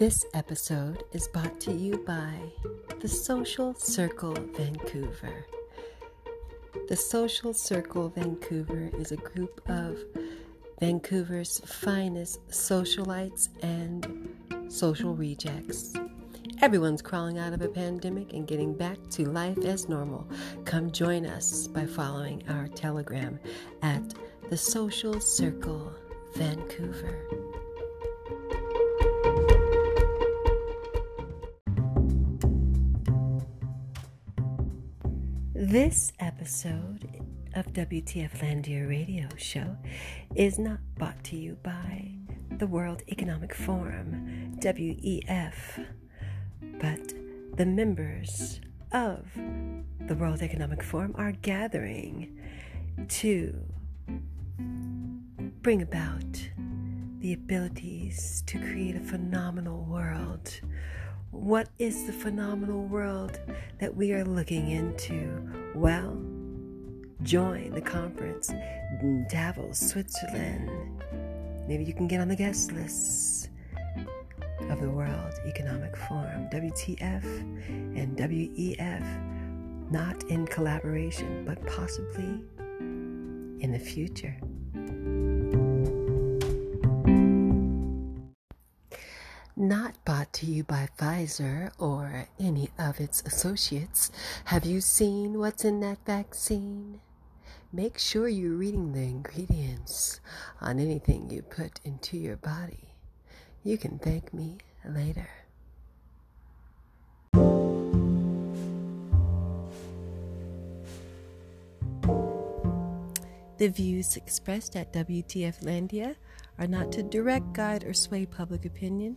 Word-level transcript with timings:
This 0.00 0.24
episode 0.32 1.04
is 1.12 1.28
brought 1.28 1.60
to 1.60 1.72
you 1.72 1.98
by 2.06 2.32
the 3.00 3.06
Social 3.06 3.74
Circle 3.74 4.32
Vancouver. 4.56 5.44
The 6.88 6.96
Social 6.96 7.52
Circle 7.52 8.08
Vancouver 8.08 8.88
is 8.94 9.12
a 9.12 9.18
group 9.18 9.60
of 9.68 9.98
Vancouver's 10.80 11.60
finest 11.66 12.40
socialites 12.48 13.50
and 13.62 14.34
social 14.72 15.14
rejects. 15.14 15.92
Everyone's 16.62 17.02
crawling 17.02 17.36
out 17.36 17.52
of 17.52 17.60
a 17.60 17.68
pandemic 17.68 18.32
and 18.32 18.46
getting 18.48 18.72
back 18.72 18.96
to 19.10 19.28
life 19.28 19.58
as 19.66 19.86
normal. 19.86 20.26
Come 20.64 20.90
join 20.92 21.26
us 21.26 21.66
by 21.66 21.84
following 21.84 22.42
our 22.48 22.68
Telegram 22.68 23.38
at 23.82 24.14
the 24.48 24.56
Social 24.56 25.20
Circle 25.20 25.92
Vancouver. 26.36 27.49
This 35.70 36.12
episode 36.18 37.08
of 37.54 37.64
WTF 37.72 38.40
Landia 38.40 38.88
Radio 38.88 39.28
Show 39.36 39.76
is 40.34 40.58
not 40.58 40.80
brought 40.98 41.22
to 41.22 41.36
you 41.36 41.58
by 41.62 42.10
the 42.58 42.66
World 42.66 43.02
Economic 43.08 43.54
Forum, 43.54 44.56
WEF, 44.58 45.86
but 46.80 47.14
the 47.56 47.66
members 47.66 48.60
of 48.90 49.28
the 50.08 50.16
World 50.16 50.42
Economic 50.42 50.82
Forum 50.82 51.14
are 51.16 51.30
gathering 51.30 52.36
to 53.06 53.56
bring 55.62 55.82
about 55.82 56.50
the 57.20 57.32
abilities 57.32 58.42
to 58.48 58.58
create 58.58 58.96
a 58.96 59.00
phenomenal 59.00 59.84
world. 59.84 60.52
What 61.30 61.68
is 61.78 62.06
the 62.06 62.12
phenomenal 62.12 62.86
world 62.86 63.38
that 63.78 63.94
we 63.94 64.12
are 64.12 64.24
looking 64.24 64.70
into? 64.72 65.48
Well, 65.76 66.20
join 67.22 67.70
the 67.70 67.80
conference 67.80 68.50
in 68.50 69.28
Davos, 69.30 69.78
Switzerland. 69.78 70.68
Maybe 71.68 71.84
you 71.84 71.94
can 71.94 72.08
get 72.08 72.20
on 72.20 72.26
the 72.26 72.34
guest 72.34 72.72
list 72.72 73.50
of 74.68 74.80
the 74.80 74.90
World 74.90 75.34
Economic 75.46 75.96
Forum, 75.96 76.48
WTF 76.50 77.24
and 77.96 78.16
WEF, 78.16 79.90
not 79.92 80.24
in 80.24 80.48
collaboration, 80.48 81.44
but 81.44 81.64
possibly 81.64 82.42
in 83.60 83.70
the 83.70 83.78
future. 83.78 84.36
Not 89.70 90.04
bought 90.04 90.32
to 90.32 90.46
you 90.46 90.64
by 90.64 90.88
Pfizer 90.98 91.70
or 91.78 92.26
any 92.40 92.70
of 92.76 92.98
its 92.98 93.22
associates. 93.24 94.10
Have 94.46 94.66
you 94.66 94.80
seen 94.80 95.38
what's 95.38 95.64
in 95.64 95.78
that 95.78 96.04
vaccine? 96.04 96.98
Make 97.72 97.96
sure 97.96 98.26
you're 98.26 98.56
reading 98.56 98.92
the 98.92 99.02
ingredients 99.02 100.18
on 100.60 100.80
anything 100.80 101.30
you 101.30 101.42
put 101.42 101.78
into 101.84 102.16
your 102.16 102.36
body. 102.36 102.96
You 103.62 103.78
can 103.78 104.00
thank 104.00 104.34
me 104.34 104.58
later. 104.84 105.30
The 113.58 113.68
views 113.68 114.16
expressed 114.16 114.74
at 114.74 114.92
WTF 114.92 115.62
Landia 115.62 116.16
are 116.58 116.66
not 116.66 116.90
to 116.90 117.04
direct, 117.04 117.52
guide, 117.52 117.84
or 117.84 117.94
sway 117.94 118.26
public 118.26 118.64
opinion 118.64 119.16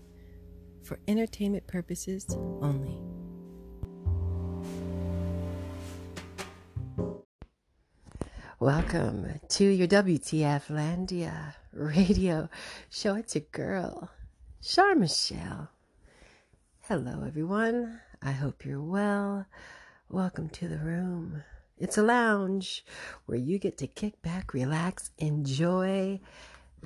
for 0.83 0.99
entertainment 1.07 1.65
purposes 1.67 2.27
only. 2.61 2.99
Welcome 8.59 9.39
to 9.49 9.65
your 9.65 9.87
WTF 9.87 10.67
Landia 10.67 11.55
radio 11.73 12.49
show. 12.89 13.15
It's 13.15 13.35
your 13.35 13.45
girl, 13.51 14.09
Char 14.61 14.95
Michelle. 14.95 15.69
Hello, 16.83 17.23
everyone. 17.25 17.99
I 18.21 18.31
hope 18.31 18.65
you're 18.65 18.81
well. 18.81 19.45
Welcome 20.09 20.49
to 20.49 20.67
the 20.67 20.77
room. 20.77 21.43
It's 21.77 21.97
a 21.97 22.03
lounge 22.03 22.85
where 23.25 23.37
you 23.37 23.57
get 23.59 23.77
to 23.79 23.87
kick 23.87 24.21
back, 24.21 24.53
relax, 24.53 25.11
enjoy 25.17 26.19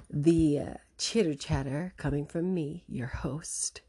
the 0.09 0.59
uh, 0.59 0.73
chitter 0.97 1.35
chatter 1.35 1.93
coming 1.97 2.25
from 2.25 2.53
me, 2.53 2.83
your 2.87 3.07
host, 3.07 3.81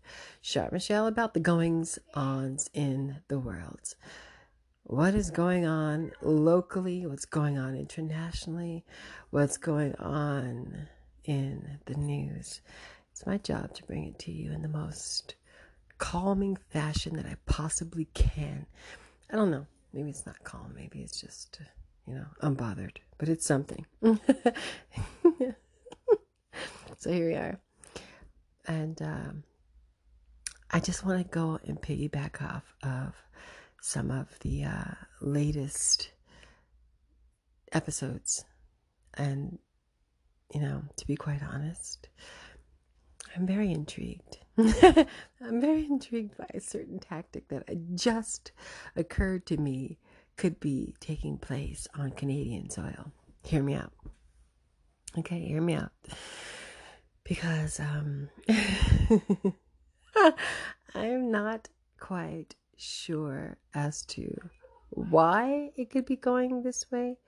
Char 0.42 0.69
Michelle, 0.70 1.06
about 1.06 1.34
the 1.34 1.41
goings 1.41 1.98
ons 2.14 2.69
in 2.74 3.16
the 3.28 3.38
world. 3.38 3.94
What 4.84 5.14
is 5.14 5.30
going 5.30 5.66
on 5.66 6.12
locally? 6.22 7.06
What's 7.06 7.24
going 7.24 7.58
on 7.58 7.74
internationally? 7.76 8.84
What's 9.30 9.56
going 9.56 9.94
on 9.97 10.88
in 11.24 11.78
the 11.86 11.94
news? 11.94 12.60
It's 13.10 13.26
my 13.26 13.38
job 13.38 13.74
to 13.74 13.84
bring 13.84 14.04
it 14.04 14.18
to 14.20 14.32
you 14.32 14.52
in 14.52 14.62
the 14.62 14.68
most 14.68 15.34
calming 15.98 16.56
fashion 16.70 17.16
that 17.16 17.26
I 17.26 17.36
possibly 17.47 18.06
can. 18.14 18.66
I 19.30 19.36
don't 19.36 19.50
know. 19.50 19.66
Maybe 19.92 20.10
it's 20.10 20.26
not 20.26 20.44
calm. 20.44 20.72
Maybe 20.74 21.00
it's 21.00 21.20
just, 21.20 21.60
you 22.06 22.14
know, 22.14 22.26
unbothered. 22.42 22.98
But 23.18 23.28
it's 23.28 23.47
something. 23.47 23.84
so 26.98 27.12
here 27.12 27.28
we 27.28 27.34
are. 27.34 27.60
And 28.66 29.00
um, 29.00 29.44
I 30.70 30.81
just 30.81 31.06
want 31.06 31.22
to 31.22 31.28
go 31.28 31.59
and 31.64 31.81
piggyback 31.81 32.42
off 32.42 32.75
of 32.82 33.14
some 33.81 34.10
of 34.10 34.36
the 34.41 34.64
uh, 34.64 34.94
latest 35.20 36.10
episodes. 37.72 38.44
And, 39.14 39.59
you 40.53 40.60
know, 40.60 40.82
to 40.97 41.06
be 41.06 41.14
quite 41.14 41.41
honest, 41.42 42.09
I'm 43.34 43.47
very 43.47 43.70
intrigued. 43.70 44.38
I'm 44.59 45.60
very 45.60 45.84
intrigued 45.84 46.36
by 46.36 46.48
a 46.53 46.60
certain 46.60 46.98
tactic 46.98 47.48
that 47.48 47.65
just 47.94 48.50
occurred 48.97 49.47
to 49.47 49.56
me 49.56 49.98
could 50.36 50.59
be 50.59 50.94
taking 51.00 51.38
place 51.38 51.86
on 51.97 52.10
Canadian 52.10 52.70
soil. 52.70 53.12
Hear 53.44 53.62
me 53.62 53.75
out. 53.75 53.92
Okay, 55.16 55.41
hear 55.41 55.62
me 55.62 55.75
out 55.75 55.92
because 57.28 57.78
um, 57.78 58.31
I'm 60.94 61.31
not 61.31 61.69
quite 62.00 62.55
sure 62.77 63.59
as 63.75 64.03
to 64.06 64.34
why 64.91 65.71
it 65.77 65.91
could 65.91 66.06
be 66.06 66.16
going 66.16 66.62
this 66.62 66.91
way. 66.91 67.19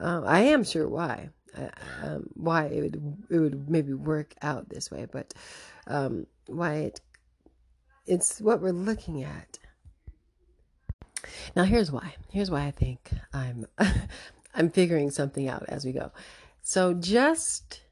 Um, 0.00 0.24
I 0.26 0.40
am 0.40 0.64
sure 0.64 0.88
why, 0.88 1.30
uh, 1.56 1.68
um, 2.02 2.28
why 2.34 2.64
it 2.64 2.82
would 2.82 3.16
it 3.30 3.38
would 3.38 3.70
maybe 3.70 3.94
work 3.94 4.34
out 4.42 4.68
this 4.68 4.90
way, 4.90 5.06
but 5.10 5.32
um, 5.86 6.26
why 6.48 6.74
it 6.74 7.00
it's 8.04 8.40
what 8.40 8.60
we're 8.60 8.72
looking 8.72 9.22
at. 9.22 9.58
Now 11.54 11.62
here's 11.62 11.92
why. 11.92 12.14
Here's 12.30 12.50
why 12.50 12.66
I 12.66 12.72
think 12.72 13.10
I'm 13.32 13.66
I'm 14.54 14.70
figuring 14.70 15.10
something 15.10 15.48
out 15.48 15.64
as 15.68 15.84
we 15.84 15.92
go. 15.92 16.10
So 16.62 16.94
just 16.94 17.85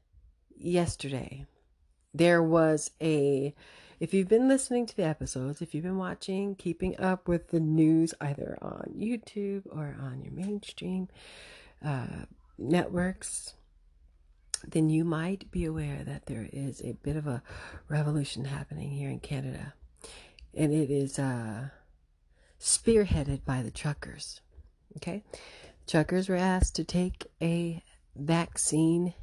yesterday, 0.55 1.45
there 2.13 2.41
was 2.41 2.91
a, 3.01 3.53
if 3.99 4.13
you've 4.13 4.27
been 4.27 4.47
listening 4.47 4.85
to 4.85 4.95
the 4.95 5.05
episodes, 5.05 5.61
if 5.61 5.73
you've 5.73 5.83
been 5.83 5.97
watching, 5.97 6.55
keeping 6.55 6.99
up 6.99 7.27
with 7.27 7.49
the 7.49 7.59
news 7.59 8.13
either 8.21 8.57
on 8.61 8.93
YouTube 8.97 9.63
or 9.71 9.95
on 10.01 10.21
your 10.21 10.33
mainstream 10.33 11.07
uh, 11.83 12.25
networks, 12.57 13.53
then 14.67 14.89
you 14.89 15.03
might 15.03 15.51
be 15.51 15.65
aware 15.65 16.03
that 16.03 16.25
there 16.25 16.47
is 16.51 16.81
a 16.81 16.93
bit 17.03 17.15
of 17.15 17.27
a 17.27 17.43
revolution 17.87 18.45
happening 18.45 18.91
here 18.91 19.09
in 19.09 19.19
Canada. 19.19 19.73
And 20.53 20.73
it 20.73 20.89
is 20.89 21.19
uh, 21.19 21.69
spearheaded 22.59 23.43
by 23.45 23.61
the 23.61 23.71
truckers. 23.71 24.41
Okay? 24.97 25.23
Truckers 25.87 26.29
were 26.29 26.35
asked 26.35 26.75
to 26.77 26.83
take 26.83 27.27
a 27.41 27.83
vaccine 28.15 29.13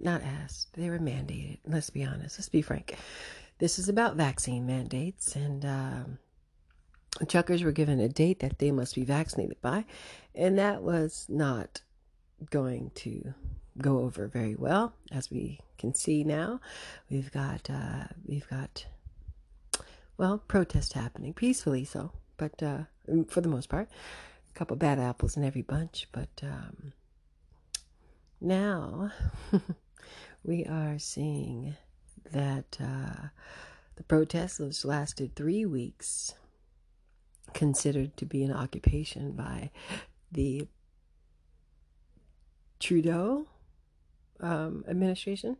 not 0.00 0.22
asked, 0.22 0.74
they 0.74 0.90
were 0.90 0.98
mandated. 0.98 1.58
Let's 1.66 1.90
be 1.90 2.04
honest, 2.04 2.38
let's 2.38 2.48
be 2.48 2.62
frank. 2.62 2.96
This 3.58 3.78
is 3.78 3.88
about 3.88 4.16
vaccine 4.16 4.66
mandates, 4.66 5.36
and 5.36 5.64
um, 5.64 6.18
truckers 7.28 7.62
were 7.62 7.72
given 7.72 8.00
a 8.00 8.08
date 8.08 8.40
that 8.40 8.58
they 8.58 8.70
must 8.70 8.94
be 8.94 9.04
vaccinated 9.04 9.60
by, 9.60 9.84
and 10.34 10.58
that 10.58 10.82
was 10.82 11.26
not 11.28 11.82
going 12.50 12.90
to 12.96 13.34
go 13.78 14.00
over 14.00 14.26
very 14.26 14.54
well, 14.54 14.94
as 15.12 15.30
we 15.30 15.60
can 15.78 15.94
see 15.94 16.24
now. 16.24 16.60
We've 17.10 17.30
got 17.30 17.70
uh, 17.70 18.04
we've 18.24 18.48
got 18.48 18.86
well 20.16 20.38
protest 20.38 20.94
happening 20.94 21.32
peacefully, 21.32 21.84
so, 21.84 22.12
but 22.36 22.62
uh, 22.62 22.78
for 23.28 23.40
the 23.40 23.48
most 23.48 23.68
part, 23.68 23.88
a 24.50 24.58
couple 24.58 24.76
bad 24.76 24.98
apples 24.98 25.36
in 25.36 25.44
every 25.44 25.62
bunch, 25.62 26.08
but. 26.12 26.28
Um, 26.42 26.92
now 28.40 29.10
we 30.44 30.64
are 30.66 30.98
seeing 30.98 31.76
that 32.32 32.78
uh, 32.80 33.28
The 33.96 34.04
protests, 34.04 34.58
which 34.58 34.84
lasted 34.84 35.36
three 35.36 35.64
weeks, 35.66 36.34
considered 37.52 38.16
to 38.16 38.26
be 38.26 38.42
an 38.42 38.52
occupation 38.52 39.32
by 39.32 39.70
the 40.32 40.66
Trudeau 42.80 43.46
um, 44.40 44.84
administration, 44.88 45.56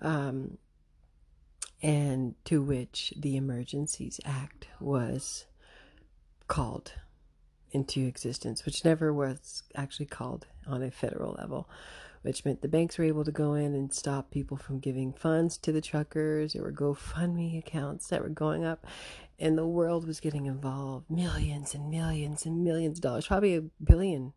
um, 0.00 0.58
and 1.82 2.34
to 2.46 2.62
which 2.62 3.12
the 3.16 3.36
Emergencies 3.36 4.18
Act 4.24 4.68
was 4.80 5.44
called 6.48 6.94
into 7.72 8.06
existence, 8.06 8.64
which 8.64 8.84
never 8.84 9.12
was 9.12 9.62
actually 9.74 10.06
called 10.06 10.46
on 10.66 10.82
a 10.82 10.90
federal 10.90 11.34
level, 11.34 11.68
which 12.22 12.44
meant 12.44 12.62
the 12.62 12.68
banks 12.68 12.98
were 12.98 13.04
able 13.04 13.24
to 13.24 13.32
go 13.32 13.54
in 13.54 13.74
and 13.74 13.92
stop 13.92 14.30
people 14.30 14.56
from 14.56 14.78
giving 14.78 15.12
funds 15.12 15.58
to 15.58 15.72
the 15.72 15.80
truckers. 15.80 16.52
There 16.52 16.62
were 16.62 16.72
GoFundMe 16.72 17.58
accounts 17.58 18.08
that 18.08 18.22
were 18.22 18.28
going 18.28 18.64
up, 18.64 18.86
and 19.38 19.58
the 19.58 19.66
world 19.66 20.06
was 20.06 20.20
getting 20.20 20.46
involved. 20.46 21.10
Millions 21.10 21.74
and 21.74 21.90
millions 21.90 22.46
and 22.46 22.62
millions 22.62 22.98
of 22.98 23.02
dollars, 23.02 23.26
probably 23.26 23.56
a 23.56 23.62
billion 23.82 24.32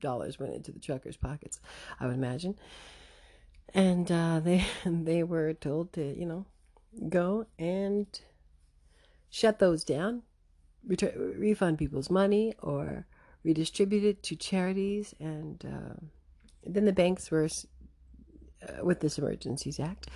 dollars 0.00 0.38
went 0.38 0.54
into 0.54 0.70
the 0.70 0.78
truckers' 0.78 1.16
pockets, 1.16 1.60
I 1.98 2.06
would 2.06 2.14
imagine. 2.14 2.56
And 3.72 4.10
uh, 4.10 4.40
they 4.40 4.64
they 4.86 5.24
were 5.24 5.54
told 5.54 5.92
to, 5.94 6.16
you 6.16 6.26
know, 6.26 6.46
go 7.08 7.46
and 7.58 8.06
shut 9.28 9.58
those 9.58 9.82
down, 9.82 10.22
refund 10.86 11.78
people's 11.78 12.10
money, 12.10 12.54
or 12.62 13.06
redistribute 13.42 14.04
it 14.04 14.22
to 14.22 14.36
charities. 14.36 15.14
And 15.18 15.64
uh, 15.66 16.06
then 16.66 16.84
the 16.84 16.92
banks 16.92 17.30
were, 17.30 17.44
uh, 17.44 18.84
with 18.84 19.00
this 19.00 19.18
Emergencies 19.18 19.80
Act, 19.80 20.08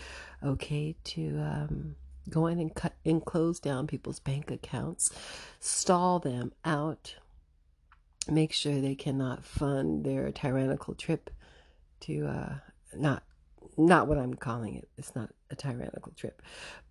okay 0.42 0.96
to 1.04 1.38
um, 1.38 1.96
go 2.30 2.46
in 2.46 2.58
and 2.58 2.74
cut 2.74 2.94
and 3.04 3.24
close 3.24 3.60
down 3.60 3.86
people's 3.86 4.20
bank 4.20 4.50
accounts, 4.50 5.10
stall 5.60 6.18
them 6.18 6.52
out 6.64 7.16
make 8.30 8.52
sure 8.52 8.80
they 8.80 8.94
cannot 8.94 9.44
fund 9.44 10.04
their 10.04 10.30
tyrannical 10.30 10.94
trip 10.94 11.30
to 12.00 12.26
uh, 12.26 12.54
not 12.96 13.22
not 13.76 14.08
what 14.08 14.18
I'm 14.18 14.34
calling 14.34 14.74
it. 14.74 14.88
It's 14.96 15.14
not 15.14 15.30
a 15.50 15.56
tyrannical 15.56 16.12
trip, 16.16 16.42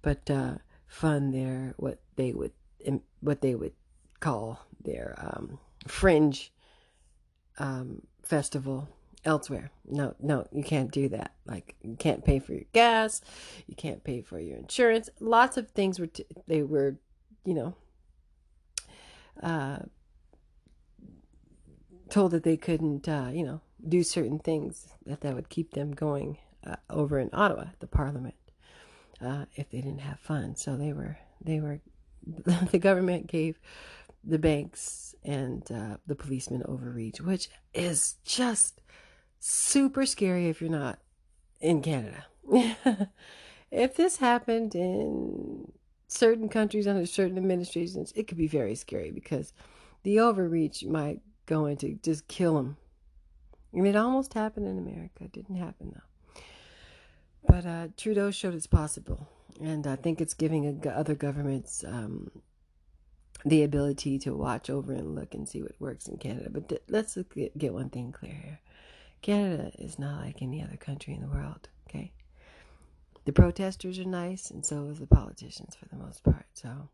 but 0.01 0.29
uh, 0.29 0.55
fund 0.87 1.33
their 1.33 1.73
what 1.77 1.99
they 2.15 2.33
would 2.33 2.51
what 3.19 3.41
they 3.41 3.55
would 3.55 3.73
call 4.19 4.65
their 4.83 5.15
um, 5.17 5.59
fringe 5.87 6.51
um, 7.59 8.01
festival 8.23 8.89
elsewhere. 9.27 9.69
No, 9.85 10.15
no, 10.19 10.47
you 10.51 10.63
can't 10.63 10.89
do 10.89 11.09
that. 11.09 11.33
Like 11.45 11.75
you 11.81 11.95
can't 11.95 12.23
pay 12.23 12.39
for 12.39 12.53
your 12.53 12.63
gas, 12.73 13.21
you 13.67 13.75
can't 13.75 14.03
pay 14.03 14.21
for 14.21 14.39
your 14.39 14.57
insurance. 14.57 15.09
Lots 15.19 15.57
of 15.57 15.69
things 15.69 15.99
were 15.99 16.07
t- 16.07 16.25
they 16.47 16.63
were, 16.63 16.95
you 17.43 17.53
know, 17.53 17.75
uh, 19.43 19.79
told 22.09 22.31
that 22.31 22.43
they 22.43 22.57
couldn't, 22.57 23.07
uh, 23.07 23.29
you 23.31 23.43
know, 23.43 23.61
do 23.87 24.01
certain 24.01 24.39
things 24.39 24.87
that 25.05 25.21
that 25.21 25.35
would 25.35 25.49
keep 25.49 25.73
them 25.73 25.91
going 25.91 26.37
uh, 26.65 26.77
over 26.89 27.19
in 27.19 27.29
Ottawa, 27.33 27.65
the 27.79 27.87
Parliament, 27.87 28.35
uh, 29.21 29.45
if 29.55 29.69
they 29.69 29.81
didn't 29.81 30.01
have 30.01 30.19
funds. 30.19 30.61
So 30.61 30.77
they 30.77 30.93
were 30.93 31.17
they 31.41 31.59
were 31.59 31.81
the 32.71 32.79
government 32.79 33.27
gave 33.27 33.59
the 34.23 34.39
banks 34.39 35.15
and 35.23 35.69
uh, 35.71 35.97
the 36.07 36.15
policemen 36.15 36.63
overreach, 36.65 37.19
which 37.21 37.49
is 37.73 38.15
just 38.23 38.81
super 39.39 40.05
scary 40.05 40.47
if 40.47 40.61
you're 40.61 40.69
not 40.69 40.99
in 41.59 41.81
Canada. 41.81 42.25
if 43.71 43.95
this 43.95 44.17
happened 44.17 44.75
in 44.75 45.71
certain 46.07 46.49
countries 46.49 46.87
under 46.87 47.05
certain 47.05 47.37
administrations, 47.37 48.13
it 48.15 48.27
could 48.27 48.37
be 48.37 48.47
very 48.47 48.75
scary 48.75 49.11
because 49.11 49.53
the 50.03 50.19
overreach 50.19 50.83
might 50.85 51.21
going 51.45 51.77
to 51.77 51.97
just 52.03 52.27
kill 52.27 52.55
them. 52.55 52.77
And 53.73 53.85
it 53.85 53.95
almost 53.95 54.33
happened 54.33 54.67
in 54.67 54.77
America. 54.77 55.25
It 55.25 55.33
didn't 55.33 55.57
happen 55.57 55.93
though. 55.93 56.41
But 57.47 57.65
uh, 57.65 57.87
Trudeau 57.95 58.31
showed 58.31 58.53
it's 58.53 58.67
possible, 58.67 59.27
and 59.61 59.87
I 59.87 59.95
think 59.95 60.19
it's 60.19 60.33
giving 60.33 60.83
other 60.93 61.15
governments 61.15 61.83
um, 61.87 62.29
the 63.45 63.63
ability 63.63 64.19
to 64.19 64.35
watch 64.35 64.69
over 64.69 64.91
and 64.91 65.15
look 65.15 65.33
and 65.33 65.47
see 65.47 65.61
what 65.61 65.79
works 65.79 66.07
in 66.07 66.17
Canada. 66.17 66.49
But 66.49 66.67
th- 66.67 66.81
let's 66.89 67.17
get, 67.33 67.57
get 67.57 67.73
one 67.73 67.89
thing 67.89 68.11
clear 68.11 68.33
here: 68.33 68.59
Canada 69.27 69.73
is 69.77 69.99
not 69.99 70.23
like 70.23 70.41
any 70.41 70.63
other 70.63 70.77
country 70.77 71.13
in 71.13 71.19
the 71.19 71.27
world. 71.27 71.67
Okay, 71.89 72.13
the 73.25 73.33
protesters 73.33 73.99
are 73.99 74.05
nice, 74.05 74.49
and 74.51 74.65
so 74.65 74.85
is 74.85 74.99
the 74.99 75.05
politicians 75.05 75.75
for 75.75 75.85
the 75.89 76.01
most 76.01 76.23
part. 76.23 76.45
So 76.53 76.87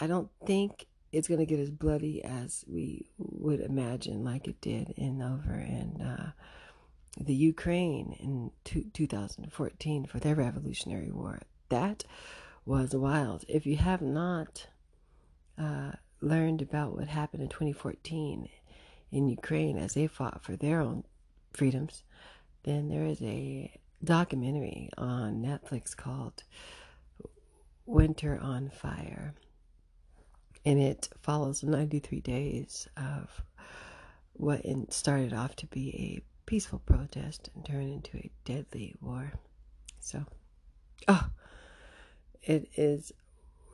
I 0.00 0.08
don't 0.08 0.28
think 0.44 0.88
it's 1.12 1.28
going 1.28 1.38
to 1.38 1.46
get 1.46 1.60
as 1.60 1.70
bloody 1.70 2.24
as 2.24 2.64
we 2.66 3.06
would 3.18 3.60
imagine, 3.60 4.24
like 4.24 4.48
it 4.48 4.60
did 4.60 4.94
in 4.96 5.22
over 5.22 5.54
in 5.54 6.02
uh, 6.02 6.32
the 7.20 7.36
Ukraine 7.36 8.16
in 8.18 8.50
two, 8.64 8.86
2014 8.92 10.06
for 10.06 10.18
their 10.18 10.34
Revolutionary 10.34 11.12
War. 11.12 11.42
That 11.68 12.02
was 12.66 12.96
wild. 12.96 13.44
If 13.46 13.64
you 13.64 13.76
have 13.76 14.02
not 14.02 14.66
uh, 15.56 15.92
learned 16.20 16.62
about 16.62 16.96
what 16.96 17.06
happened 17.06 17.44
in 17.44 17.48
2014 17.48 18.48
in 19.12 19.28
Ukraine 19.28 19.78
as 19.78 19.94
they 19.94 20.08
fought 20.08 20.42
for 20.42 20.56
their 20.56 20.80
own 20.80 21.04
freedoms, 21.56 22.02
then 22.64 22.88
there 22.88 23.06
is 23.06 23.20
a 23.22 23.72
documentary 24.02 24.90
on 24.98 25.42
Netflix 25.42 25.96
called 25.96 26.42
Winter 27.86 28.38
on 28.40 28.70
Fire. 28.70 29.34
And 30.64 30.80
it 30.80 31.08
follows 31.22 31.62
93 31.62 32.20
days 32.20 32.88
of 32.96 33.42
what 34.32 34.62
started 34.92 35.32
off 35.32 35.54
to 35.56 35.66
be 35.66 35.90
a 35.90 36.22
peaceful 36.46 36.80
protest 36.80 37.50
and 37.54 37.64
turned 37.64 37.92
into 37.92 38.16
a 38.16 38.30
deadly 38.44 38.94
war. 39.00 39.32
So, 40.00 40.24
oh, 41.08 41.26
it 42.42 42.68
is 42.76 43.12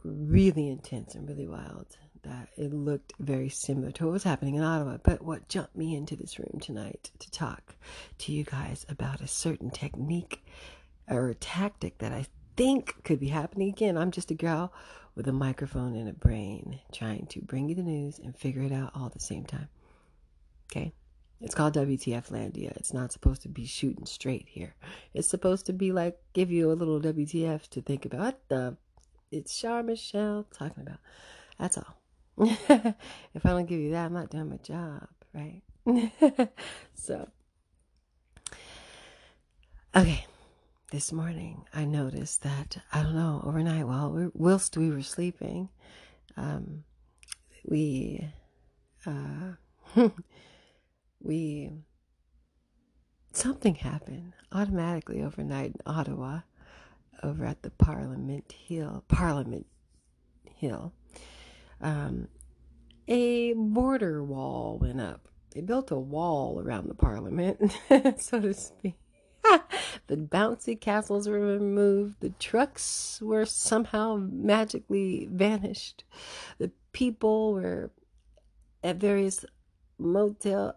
really 0.05 0.69
intense 0.69 1.15
and 1.15 1.29
really 1.29 1.47
wild 1.47 1.97
that 2.23 2.49
it 2.57 2.73
looked 2.73 3.13
very 3.19 3.49
similar 3.49 3.91
to 3.93 4.05
what 4.07 4.13
was 4.13 4.25
happening 4.25 4.55
in 4.55 4.63
Ottawa. 4.63 4.99
But 5.03 5.23
what 5.23 5.49
jumped 5.49 5.77
me 5.77 5.95
into 5.95 6.17
this 6.17 6.39
room 6.39 6.59
tonight 6.61 7.11
to 7.19 7.31
talk 7.31 7.77
to 8.19 8.33
you 8.33 8.45
guys 8.45 8.87
about 8.89 9.21
a 9.21 9.27
certain 9.27 9.71
technique 9.71 10.45
or 11.09 11.29
a 11.29 11.35
tactic 11.35 11.99
that 11.99 12.13
I 12.13 12.27
think 12.57 13.03
could 13.05 13.21
be 13.21 13.29
happening 13.29 13.69
again. 13.69 13.97
I'm 13.97 14.11
just 14.11 14.31
a 14.31 14.35
girl 14.35 14.73
with 15.15 15.27
a 15.29 15.33
microphone 15.33 15.97
and 15.97 16.09
a 16.09 16.13
brain 16.13 16.81
trying 16.93 17.27
to 17.27 17.41
bring 17.41 17.69
you 17.69 17.75
the 17.75 17.83
news 17.83 18.19
and 18.19 18.37
figure 18.37 18.63
it 18.63 18.73
out 18.73 18.93
all 18.95 19.07
at 19.07 19.13
the 19.13 19.21
same 19.21 19.45
time. 19.45 19.69
Okay? 20.71 20.93
It's 21.41 21.55
called 21.55 21.75
WTF 21.75 22.31
Landia. 22.31 22.77
It's 22.77 22.93
not 22.93 23.13
supposed 23.13 23.43
to 23.43 23.49
be 23.49 23.65
shooting 23.65 24.05
straight 24.05 24.47
here. 24.47 24.75
It's 25.15 25.29
supposed 25.29 25.67
to 25.67 25.73
be 25.73 25.91
like 25.91 26.19
give 26.35 26.51
you 26.51 26.71
a 26.71 26.75
little 26.75 27.01
WTF 27.01 27.69
to 27.71 27.81
think 27.81 28.05
about. 28.05 28.21
What 28.21 28.49
the? 28.49 28.77
It's 29.33 29.59
Char 29.59 29.83
Michelle 29.83 30.47
talking 30.53 30.83
about. 30.83 30.99
That's 31.59 31.79
all. 31.79 32.00
if 33.35 33.45
I 33.45 33.51
don't 33.51 33.67
give 33.67 33.81
you 33.81 33.91
that, 33.93 34.07
I'm 34.07 34.13
not 34.13 34.31
doing 34.31 34.51
my 34.51 34.57
job, 34.57 35.09
right? 35.33 35.63
so, 36.95 37.29
okay 39.97 40.27
this 40.91 41.13
morning 41.13 41.65
I 41.73 41.85
noticed 41.85 42.43
that 42.43 42.79
I 42.93 43.05
don't 43.05 43.15
know 43.15 43.41
overnight 43.45 43.87
while 43.87 44.11
we, 44.11 44.27
whilst 44.35 44.77
we 44.77 44.91
were 44.91 45.03
sleeping, 45.03 45.69
um, 46.37 46.83
we 47.65 48.29
uh, 49.07 49.53
we 51.23 51.71
something 53.33 53.77
happened 53.77 54.33
automatically 54.51 55.23
overnight 55.23 55.67
in 55.67 55.81
Ottawa, 55.87 56.41
over 57.23 57.45
at 57.45 57.63
the 57.63 57.71
Parliament 57.71 58.51
Hill 58.51 59.05
Parliament 59.07 59.67
Hill. 60.57 60.93
Um, 61.81 62.29
a 63.09 63.55
border 63.55 64.23
wall 64.23 64.79
went 64.81 65.01
up. 65.01 65.29
They 65.53 65.61
built 65.61 65.91
a 65.91 65.99
wall 65.99 66.61
around 66.61 66.89
the 66.89 66.95
Parliament, 66.95 67.77
so 68.19 68.41
to 68.41 68.55
speak 68.55 68.95
the 70.07 70.17
bouncy 70.17 70.81
castles 70.81 71.29
were 71.29 71.41
removed. 71.41 72.21
The 72.21 72.31
trucks 72.31 73.21
were 73.23 73.45
somehow 73.45 74.17
magically 74.17 75.29
vanished. 75.31 76.05
The 76.59 76.71
people 76.93 77.55
were 77.55 77.91
at 78.83 78.97
various 78.97 79.45
motel 79.99 80.75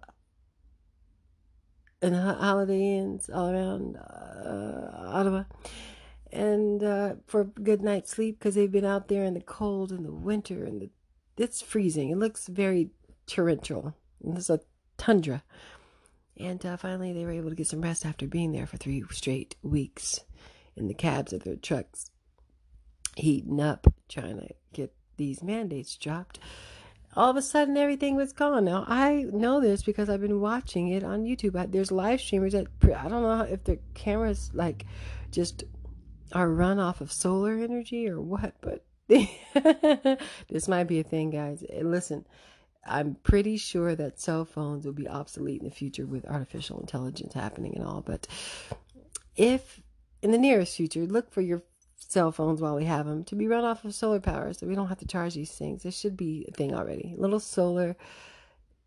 and 2.01 2.15
holiday 2.15 2.97
inns 2.97 3.29
all 3.29 3.49
around 3.49 3.95
uh, 3.95 5.07
Ottawa. 5.07 5.43
And 6.33 6.83
uh, 6.83 7.15
for 7.27 7.43
good 7.45 7.81
night's 7.81 8.11
sleep 8.11 8.39
because 8.39 8.55
they've 8.55 8.71
been 8.71 8.85
out 8.85 9.07
there 9.07 9.23
in 9.23 9.35
the 9.35 9.41
cold 9.41 9.91
and 9.91 10.03
the 10.03 10.11
winter 10.11 10.65
and 10.65 10.81
the, 10.81 10.89
it's 11.37 11.61
freezing. 11.61 12.09
It 12.09 12.17
looks 12.17 12.47
very 12.47 12.89
torrential. 13.27 13.95
There's 14.19 14.49
a 14.49 14.59
tundra 14.97 15.43
and 16.37 16.65
uh, 16.65 16.77
finally, 16.77 17.13
they 17.13 17.25
were 17.25 17.31
able 17.31 17.49
to 17.49 17.55
get 17.55 17.67
some 17.67 17.81
rest 17.81 18.05
after 18.05 18.27
being 18.27 18.51
there 18.51 18.65
for 18.65 18.77
three 18.77 19.03
straight 19.11 19.55
weeks 19.61 20.21
in 20.75 20.87
the 20.87 20.93
cabs 20.93 21.33
of 21.33 21.43
their 21.43 21.55
trucks. 21.55 22.09
heating 23.15 23.59
up 23.59 23.85
trying 24.09 24.39
to 24.39 24.47
get 24.73 24.93
these 25.17 25.43
mandates 25.43 25.95
dropped. 25.95 26.39
All 27.15 27.29
of 27.29 27.37
a 27.37 27.43
sudden, 27.43 27.77
everything 27.77 28.15
was 28.15 28.33
gone. 28.33 28.65
Now 28.65 28.85
I 28.87 29.27
know 29.31 29.61
this 29.61 29.83
because 29.83 30.09
I've 30.09 30.21
been 30.21 30.41
watching 30.41 30.87
it 30.87 31.03
on 31.03 31.25
YouTube. 31.25 31.71
There's 31.71 31.91
live 31.91 32.19
streamers 32.19 32.53
that 32.53 32.67
I 32.83 33.07
don't 33.07 33.21
know 33.21 33.41
if 33.41 33.63
their 33.65 33.77
cameras 33.93 34.49
like 34.55 34.87
just 35.29 35.63
are 36.33 36.49
run 36.49 36.79
off 36.79 37.01
of 37.01 37.11
solar 37.11 37.53
energy 37.53 38.09
or 38.09 38.19
what, 38.19 38.55
but 38.61 38.85
this 39.07 40.67
might 40.67 40.85
be 40.85 40.99
a 40.99 41.03
thing, 41.03 41.29
guys. 41.29 41.63
Listen, 41.81 42.25
I'm 42.85 43.15
pretty 43.23 43.57
sure 43.57 43.95
that 43.95 44.19
cell 44.19 44.45
phones 44.45 44.85
will 44.85 44.93
be 44.93 45.07
obsolete 45.07 45.61
in 45.61 45.67
the 45.67 45.73
future 45.73 46.05
with 46.05 46.25
artificial 46.25 46.79
intelligence 46.79 47.33
happening 47.33 47.75
and 47.75 47.85
all. 47.85 48.01
But 48.01 48.27
if 49.35 49.81
in 50.21 50.31
the 50.31 50.37
nearest 50.37 50.75
future, 50.75 51.05
look 51.05 51.31
for 51.31 51.41
your 51.41 51.63
cell 51.95 52.31
phones 52.31 52.61
while 52.61 52.75
we 52.75 52.85
have 52.85 53.05
them 53.05 53.23
to 53.25 53.35
be 53.35 53.47
run 53.47 53.63
off 53.63 53.85
of 53.85 53.93
solar 53.93 54.19
power 54.19 54.53
so 54.53 54.67
we 54.67 54.75
don't 54.75 54.87
have 54.87 54.99
to 54.99 55.07
charge 55.07 55.35
these 55.35 55.51
things. 55.51 55.83
This 55.83 55.97
should 55.97 56.17
be 56.17 56.45
a 56.47 56.51
thing 56.51 56.73
already. 56.73 57.15
A 57.17 57.21
little 57.21 57.39
solar 57.39 57.95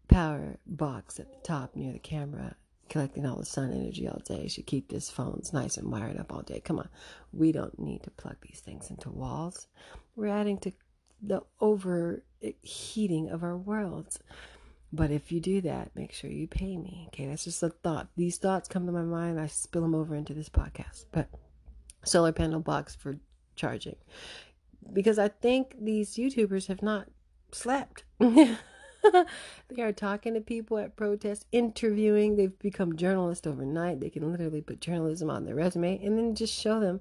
power 0.09 0.59
box 0.67 1.19
at 1.19 1.31
the 1.31 1.41
top 1.47 1.75
near 1.75 1.93
the 1.93 1.99
camera 1.99 2.57
collecting 2.89 3.27
all 3.27 3.37
the 3.37 3.45
sun 3.45 3.73
energy 3.73 4.09
all 4.09 4.21
day 4.25 4.49
should 4.49 4.67
keep 4.67 4.89
this 4.89 5.11
phones 5.11 5.53
nice 5.53 5.77
and 5.77 5.91
wired 5.91 6.19
up 6.19 6.33
all 6.33 6.43
day. 6.43 6.61
Come 6.61 6.79
on. 6.79 6.89
We 7.33 7.53
don't 7.53 7.79
need 7.79 8.03
to 8.05 8.11
plug 8.11 8.37
these 8.43 8.61
things 8.61 8.91
into 8.91 9.11
walls. 9.11 9.67
We're 10.15 10.29
adding 10.29 10.59
to 10.59 10.73
the 11.23 11.43
overheating 11.61 13.29
of 13.31 13.43
our 13.43 13.57
worlds. 13.57 14.19
But 14.93 15.11
if 15.11 15.33
you 15.33 15.41
do 15.41 15.61
that, 15.63 15.91
make 15.95 16.13
sure 16.13 16.31
you 16.31 16.47
pay 16.47 16.77
me. 16.77 17.05
Okay, 17.09 17.27
that's 17.27 17.45
just 17.45 17.63
a 17.63 17.71
thought. 17.71 18.09
These 18.17 18.39
thoughts 18.39 18.69
come 18.69 18.87
to 18.87 18.93
my 18.93 19.03
mind. 19.03 19.41
I 19.41 19.47
spill 19.47 19.83
them 19.83 19.95
over 19.95 20.15
into 20.15 20.33
this 20.33 20.49
podcast. 20.49 21.07
But 21.13 21.29
solar 22.05 22.33
panel 22.33 22.61
box 22.61 22.95
for 22.95 23.19
charging. 23.57 23.97
Because 24.93 25.19
I 25.19 25.29
think 25.29 25.77
these 25.81 26.15
YouTubers 26.15 26.69
have 26.69 26.83
not 26.83 27.09
slept. 27.53 28.05
they 29.69 29.83
are 29.83 29.93
talking 29.93 30.35
to 30.35 30.41
people 30.41 30.79
at 30.79 30.97
protests, 30.97 31.45
interviewing. 31.53 32.37
They've 32.37 32.59
become 32.59 32.97
journalists 32.97 33.47
overnight. 33.47 34.01
They 34.01 34.11
can 34.11 34.31
literally 34.31 34.61
put 34.61 34.81
journalism 34.81 35.31
on 35.31 35.45
their 35.45 35.55
resume 35.55 36.03
and 36.05 36.19
then 36.19 36.35
just 36.35 36.55
show 36.55 36.81
them 36.81 37.01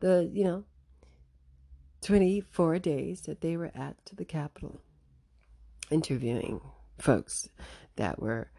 the, 0.00 0.30
you 0.32 0.44
know, 0.44 0.64
24 2.02 2.78
days 2.78 3.22
that 3.22 3.40
they 3.40 3.56
were 3.56 3.72
at 3.74 3.96
the 4.14 4.24
Capitol 4.24 4.80
interviewing 5.90 6.60
folks 6.98 7.48
that 7.96 8.20
were 8.20 8.50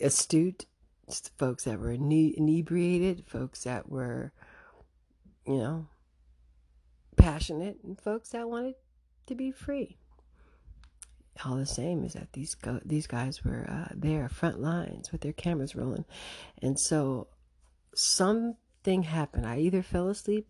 astute, 0.00 0.66
folks 1.38 1.64
that 1.64 1.78
were 1.78 1.92
inebriated, 1.92 3.24
folks 3.26 3.64
that 3.64 3.88
were, 3.88 4.32
you 5.46 5.58
know, 5.58 5.86
passionate, 7.16 7.78
and 7.84 8.00
folks 8.00 8.30
that 8.30 8.48
wanted 8.48 8.74
to 9.26 9.34
be 9.34 9.50
free 9.50 9.98
all 11.44 11.56
the 11.56 11.66
same 11.66 12.04
is 12.04 12.12
that 12.12 12.32
these 12.32 12.54
go- 12.54 12.80
these 12.84 13.06
guys 13.06 13.44
were 13.44 13.66
uh, 13.68 13.92
there 13.94 14.28
front 14.28 14.60
lines 14.60 15.10
with 15.10 15.22
their 15.22 15.32
cameras 15.32 15.74
rolling, 15.74 16.04
and 16.60 16.78
so 16.78 17.28
something 17.94 19.04
happened. 19.04 19.46
I 19.46 19.58
either 19.58 19.82
fell 19.82 20.08
asleep, 20.08 20.46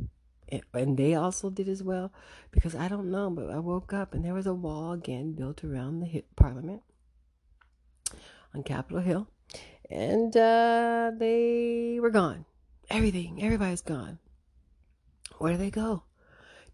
and 0.75 0.97
they 0.97 1.15
also 1.15 1.51
did 1.51 1.69
as 1.69 1.83
well, 1.83 2.13
because 2.51 2.75
I 2.75 2.89
don't 2.89 3.11
know. 3.11 3.31
But 3.31 3.51
I 3.51 3.59
woke 3.59 3.93
up 3.93 4.13
and 4.15 4.25
there 4.25 4.35
was 4.35 4.47
a 4.47 4.55
wall 4.55 4.93
again 4.93 5.33
built 5.33 5.65
around 5.65 6.01
the 6.01 6.25
Parliament 6.37 6.83
on 8.55 8.63
Capitol 8.63 9.01
Hill, 9.01 9.29
and 9.91 10.37
uh, 10.37 11.13
they 11.17 11.99
were 12.01 12.11
gone. 12.11 12.45
Everything, 12.91 13.43
everybody's 13.43 13.81
gone. 13.81 14.19
Where 15.39 15.53
did 15.53 15.61
they 15.61 15.71
go? 15.71 16.03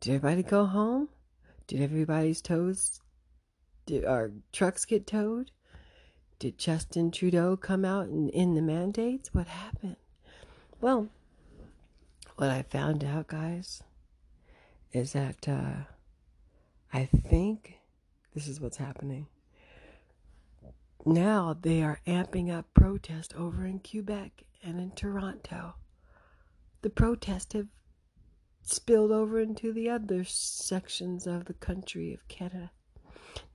Did 0.00 0.14
everybody 0.14 0.42
go 0.42 0.64
home? 0.66 1.08
Did 1.66 1.82
everybody's 1.82 2.40
toes 2.40 3.00
did 3.88 4.04
our 4.04 4.30
trucks 4.52 4.84
get 4.84 5.06
towed? 5.06 5.50
Did 6.38 6.58
Justin 6.58 7.10
Trudeau 7.10 7.56
come 7.56 7.86
out 7.86 8.08
and 8.08 8.28
in 8.28 8.54
the 8.54 8.60
mandates? 8.60 9.32
What 9.32 9.48
happened? 9.48 9.96
Well, 10.78 11.08
what 12.36 12.50
I 12.50 12.64
found 12.64 13.02
out, 13.02 13.28
guys, 13.28 13.82
is 14.92 15.14
that 15.14 15.48
uh, 15.48 15.84
I 16.92 17.06
think 17.06 17.78
this 18.34 18.46
is 18.46 18.60
what's 18.60 18.76
happening. 18.76 19.26
Now 21.06 21.56
they 21.58 21.82
are 21.82 22.02
amping 22.06 22.54
up 22.54 22.66
protest 22.74 23.34
over 23.36 23.64
in 23.64 23.78
Quebec 23.80 24.44
and 24.62 24.78
in 24.78 24.90
Toronto. 24.90 25.76
The 26.82 26.90
protests 26.90 27.54
have 27.54 27.68
spilled 28.62 29.12
over 29.12 29.40
into 29.40 29.72
the 29.72 29.88
other 29.88 30.24
sections 30.24 31.26
of 31.26 31.46
the 31.46 31.54
country 31.54 32.12
of 32.12 32.28
Canada. 32.28 32.70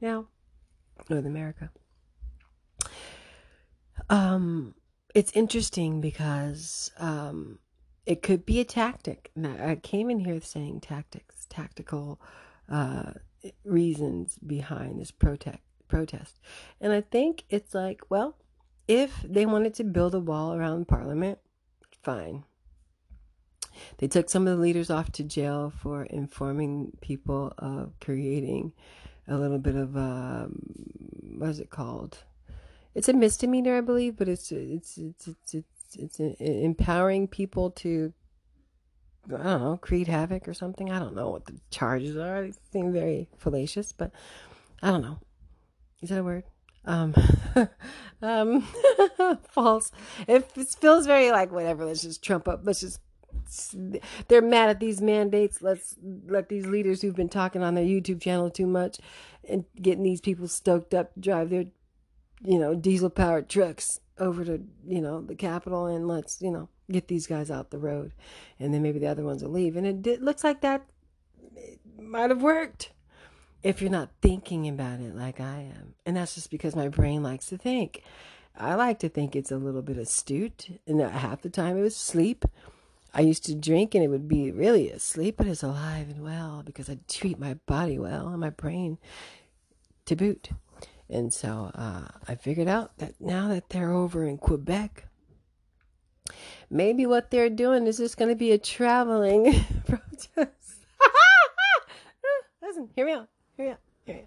Now, 0.02 0.28
North 1.10 1.26
America. 1.26 1.70
Um, 4.10 4.76
it's 5.16 5.32
interesting 5.34 6.02
because 6.02 6.92
um, 6.98 7.60
it 8.06 8.22
could 8.22 8.46
be 8.46 8.60
a 8.60 8.66
tactic. 8.66 9.32
Now, 9.36 9.56
I 9.60 9.76
came 9.76 10.10
in 10.10 10.20
here 10.20 10.42
saying 10.42 10.82
tactics, 10.82 11.46
tactical 11.50 12.20
uh, 12.70 13.14
reasons 13.64 14.38
behind 14.46 15.00
this 15.00 15.12
protest. 15.12 15.60
Protest, 15.90 16.40
and 16.82 16.92
I 16.92 17.02
think 17.02 17.44
it's 17.52 17.76
like, 17.76 18.02
well, 18.10 18.36
if 18.88 19.22
they 19.22 19.46
wanted 19.46 19.76
to 19.76 19.84
build 19.84 20.16
a 20.16 20.20
wall 20.20 20.56
around 20.56 20.88
Parliament, 20.88 21.38
fine. 22.02 22.46
They 23.98 24.08
took 24.08 24.28
some 24.28 24.48
of 24.48 24.58
the 24.58 24.62
leaders 24.62 24.90
off 24.90 25.12
to 25.14 25.24
jail 25.24 25.72
for 25.82 26.04
informing 26.04 26.94
people 27.02 27.54
of 27.60 27.94
creating 28.00 28.74
a 29.28 29.38
little 29.38 29.60
bit 29.60 29.76
of 29.76 29.96
um, 29.96 30.60
what 31.38 31.50
is 31.50 31.60
it 31.60 31.70
called? 31.70 32.20
It's 32.96 33.10
a 33.10 33.14
misdemeanor, 33.14 33.78
I 33.78 33.82
believe, 33.82 34.18
but 34.18 34.30
it's 34.30 34.52
it's 34.52 34.98
it's 34.98 35.28
it's 35.28 35.54
it's, 35.54 36.20
it's 36.20 36.20
empowering 36.20 37.28
people 37.28 37.72
to 37.72 38.14
I 39.28 39.32
don't 39.32 39.62
know 39.62 39.78
create 39.82 40.08
havoc 40.08 40.48
or 40.48 40.54
something. 40.54 40.92
I 40.92 41.00
don't 41.00 41.16
know 41.16 41.30
what 41.30 41.46
the 41.46 41.60
charges 41.70 42.18
are. 42.18 42.44
They 42.44 42.54
seem 42.72 42.92
very 42.92 43.30
fallacious, 43.38 43.92
but 43.92 44.12
I 44.82 44.92
don't 44.92 45.02
know. 45.02 45.20
Is 46.02 46.10
that 46.10 46.20
a 46.20 46.24
word? 46.24 46.44
Um, 46.86 47.16
um, 48.22 48.62
false. 49.50 49.92
It, 50.28 50.50
it 50.56 50.68
feels 50.68 51.06
very 51.06 51.32
like 51.32 51.52
whatever. 51.52 51.86
Let's 51.86 52.02
just 52.02 52.24
trump 52.24 52.48
up. 52.48 52.62
Let's 52.64 52.82
just 52.82 53.00
they're 54.28 54.42
mad 54.42 54.70
at 54.70 54.80
these 54.80 55.02
mandates. 55.02 55.62
Let's 55.62 55.96
let 56.28 56.50
these 56.50 56.66
leaders 56.66 57.02
who've 57.02 57.16
been 57.16 57.30
talking 57.30 57.64
on 57.64 57.76
their 57.76 57.86
YouTube 57.86 58.22
channel 58.22 58.50
too 58.50 58.68
much 58.68 59.00
and 59.48 59.66
getting 59.82 60.04
these 60.04 60.22
people 60.22 60.48
stoked 60.48 60.94
up 60.94 61.14
to 61.14 61.20
drive 61.20 61.50
their, 61.50 61.66
you 62.42 62.60
know, 62.60 62.76
diesel 62.76 63.10
powered 63.10 63.50
trucks 63.50 64.00
over 64.18 64.46
to, 64.46 64.62
you 64.86 65.02
know, 65.02 65.22
the 65.22 65.36
Capitol 65.36 65.86
and 65.86 66.08
let's, 66.08 66.42
you 66.42 66.52
know, 66.52 66.70
get 66.92 67.08
these 67.08 67.28
guys 67.28 67.50
out 67.50 67.72
the 67.72 67.80
road. 67.80 68.14
And 68.60 68.74
then 68.74 68.82
maybe 68.82 69.00
the 69.00 69.08
other 69.08 69.24
ones 69.24 69.44
will 69.44 69.52
leave. 69.52 69.76
And 69.76 69.88
it, 69.88 70.08
it 70.08 70.22
looks 70.22 70.44
like 70.44 70.62
that 70.62 70.86
might 71.98 72.30
have 72.30 72.42
worked 72.42 72.92
if 73.64 73.82
you're 73.82 73.90
not 73.90 74.10
thinking 74.22 74.68
about 74.68 75.00
it 75.00 75.16
like 75.16 75.40
I 75.40 75.72
am. 75.76 75.96
And 76.06 76.18
that's 76.18 76.36
just 76.36 76.52
because 76.52 76.76
my 76.76 76.90
brain 76.90 77.24
likes 77.24 77.48
to 77.48 77.58
think. 77.58 78.04
I 78.56 78.76
like 78.76 79.00
to 79.00 79.10
think 79.10 79.36
it's 79.36 79.52
a 79.52 79.58
little 79.58 79.82
bit 79.82 79.98
astute, 79.98 80.80
and 80.86 81.02
half 81.02 81.42
the 81.42 81.50
time 81.50 81.78
it 81.78 81.82
was 81.82 81.96
sleep. 81.96 82.46
I 83.14 83.22
used 83.22 83.46
to 83.46 83.56
drink 83.56 83.94
and 83.94 84.04
it 84.04 84.08
would 84.08 84.28
be 84.28 84.52
really 84.52 84.90
asleep, 84.90 85.36
but 85.38 85.48
it's 85.48 85.62
alive 85.62 86.10
and 86.10 86.24
well 86.24 86.64
because 86.66 86.90
I 86.90 86.98
treat 87.08 87.38
my 87.38 87.54
body 87.66 88.00
well 88.00 88.30
and 88.30 88.40
my 88.40 88.50
brain 88.50 88.98
to 90.06 90.16
boot. 90.16 90.50
And 91.10 91.32
so 91.32 91.72
uh, 91.76 92.08
I 92.28 92.36
figured 92.36 92.68
out 92.68 92.98
that 92.98 93.14
now 93.20 93.50
that 93.50 93.70
they're 93.70 93.92
over 93.92 94.26
in 94.26 94.38
Quebec, 94.38 95.06
maybe 96.72 97.06
what 97.06 97.30
they're 97.30 97.50
doing 97.50 97.86
is 97.86 97.98
just 97.98 98.18
going 98.18 98.30
to 98.30 98.36
be 98.36 98.52
a 98.52 98.58
traveling 98.58 99.64
protest. 99.86 100.86
Listen, 102.64 102.90
hear 102.96 103.06
me 103.06 103.14
out. 103.14 103.30
Hear 103.58 103.66
me 103.66 103.72
out. 103.72 103.80
Hear 104.06 104.16
me 104.16 104.22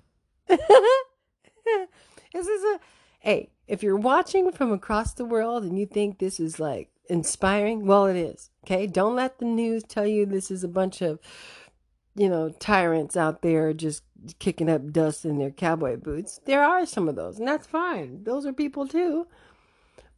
out. 0.48 1.88
this 2.32 2.46
is 2.46 2.62
a 2.62 2.80
hey. 3.18 3.50
If 3.66 3.82
you're 3.82 3.96
watching 3.96 4.52
from 4.52 4.70
across 4.70 5.14
the 5.14 5.24
world 5.24 5.64
and 5.64 5.76
you 5.76 5.86
think 5.86 6.18
this 6.20 6.38
is 6.38 6.60
like 6.60 6.90
inspiring? 7.08 7.86
Well, 7.86 8.06
it 8.06 8.16
is. 8.16 8.50
Okay. 8.64 8.86
Don't 8.86 9.16
let 9.16 9.38
the 9.38 9.44
news 9.44 9.82
tell 9.82 10.06
you 10.06 10.26
this 10.26 10.50
is 10.50 10.64
a 10.64 10.68
bunch 10.68 11.02
of, 11.02 11.18
you 12.14 12.28
know, 12.28 12.50
tyrants 12.58 13.16
out 13.16 13.42
there 13.42 13.72
just 13.72 14.02
kicking 14.38 14.68
up 14.70 14.92
dust 14.92 15.24
in 15.24 15.38
their 15.38 15.50
cowboy 15.50 15.96
boots. 15.96 16.40
There 16.44 16.64
are 16.64 16.86
some 16.86 17.08
of 17.08 17.16
those, 17.16 17.38
and 17.38 17.46
that's 17.46 17.66
fine. 17.66 18.24
Those 18.24 18.46
are 18.46 18.52
people 18.52 18.86
too. 18.86 19.26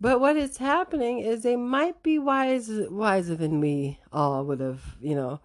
But 0.00 0.20
what 0.20 0.36
is 0.36 0.58
happening 0.58 1.18
is 1.18 1.42
they 1.42 1.56
might 1.56 2.02
be 2.02 2.18
wise, 2.18 2.70
wiser 2.88 3.34
than 3.34 3.60
we 3.60 3.98
all 4.12 4.44
would 4.44 4.60
have, 4.60 4.96
you 5.00 5.14
know, 5.14 5.40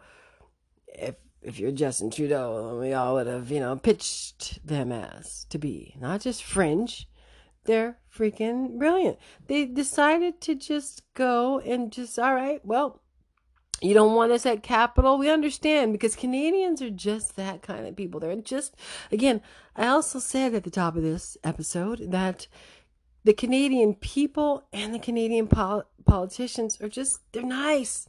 if 0.87 1.15
if 1.41 1.59
you're 1.59 1.71
Justin 1.71 2.09
Trudeau, 2.09 2.79
we 2.79 2.93
all 2.93 3.15
would 3.15 3.27
have, 3.27 3.51
you 3.51 3.59
know, 3.59 3.75
pitched 3.75 4.65
them 4.65 4.91
as 4.91 5.45
to 5.49 5.57
be. 5.57 5.95
Not 5.99 6.21
just 6.21 6.43
fringe, 6.43 7.07
they're 7.65 7.97
freaking 8.15 8.77
brilliant. 8.77 9.17
They 9.47 9.65
decided 9.65 10.41
to 10.41 10.55
just 10.55 11.03
go 11.13 11.59
and 11.59 11.91
just, 11.91 12.19
all 12.19 12.35
right, 12.35 12.63
well, 12.65 13.01
You 13.83 13.93
don't 13.93 14.15
want 14.15 14.31
us 14.31 14.45
at 14.45 14.63
Capitol. 14.63 15.17
We 15.17 15.29
understand 15.29 15.91
because 15.91 16.15
Canadians 16.15 16.81
are 16.81 16.89
just 16.89 17.35
that 17.35 17.61
kind 17.61 17.85
of 17.85 17.97
people. 17.97 18.21
They're 18.21 18.35
just, 18.37 18.75
again, 19.11 19.41
I 19.75 19.87
also 19.87 20.19
said 20.19 20.53
at 20.53 20.63
the 20.63 20.69
top 20.69 20.95
of 20.95 21.03
this 21.03 21.37
episode 21.43 22.11
that 22.11 22.47
the 23.25 23.33
Canadian 23.33 23.95
people 23.95 24.63
and 24.71 24.93
the 24.93 24.99
Canadian 24.99 25.47
pol- 25.47 25.83
politicians 26.05 26.79
are 26.79 26.87
just, 26.87 27.19
they're 27.33 27.43
nice. 27.43 28.07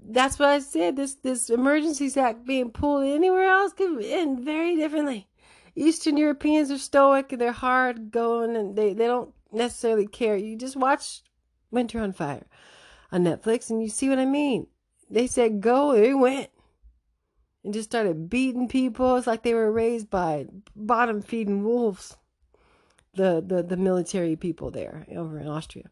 That's 0.00 0.38
what 0.38 0.50
I 0.50 0.60
said. 0.60 0.94
This, 0.94 1.14
this 1.16 1.50
Emergencies 1.50 2.16
Act 2.16 2.46
being 2.46 2.70
pulled 2.70 3.04
anywhere 3.04 3.50
else 3.50 3.72
could 3.72 4.00
end 4.04 4.44
very 4.44 4.76
differently. 4.76 5.26
Eastern 5.78 6.16
Europeans 6.16 6.70
are 6.70 6.78
stoic 6.78 7.32
and 7.32 7.40
they're 7.40 7.52
hard 7.52 8.10
going 8.10 8.56
and 8.56 8.76
they, 8.76 8.92
they 8.92 9.06
don't 9.06 9.32
necessarily 9.52 10.06
care. 10.06 10.36
You 10.36 10.56
just 10.56 10.76
watch 10.76 11.22
Winter 11.70 12.00
on 12.00 12.12
Fire 12.12 12.46
on 13.10 13.24
Netflix, 13.24 13.70
and 13.70 13.82
you 13.82 13.88
see 13.88 14.08
what 14.08 14.18
I 14.18 14.26
mean. 14.26 14.66
They 15.10 15.26
said 15.26 15.60
go, 15.60 15.92
they 15.94 16.14
went. 16.14 16.50
And 17.64 17.74
just 17.74 17.90
started 17.90 18.30
beating 18.30 18.68
people. 18.68 19.16
It's 19.16 19.26
like 19.26 19.42
they 19.42 19.54
were 19.54 19.72
raised 19.72 20.10
by 20.10 20.46
bottom 20.76 21.22
feeding 21.22 21.64
wolves. 21.64 22.16
The, 23.14 23.42
the 23.44 23.64
the 23.64 23.76
military 23.76 24.36
people 24.36 24.70
there 24.70 25.04
over 25.16 25.40
in 25.40 25.48
Austria. 25.48 25.90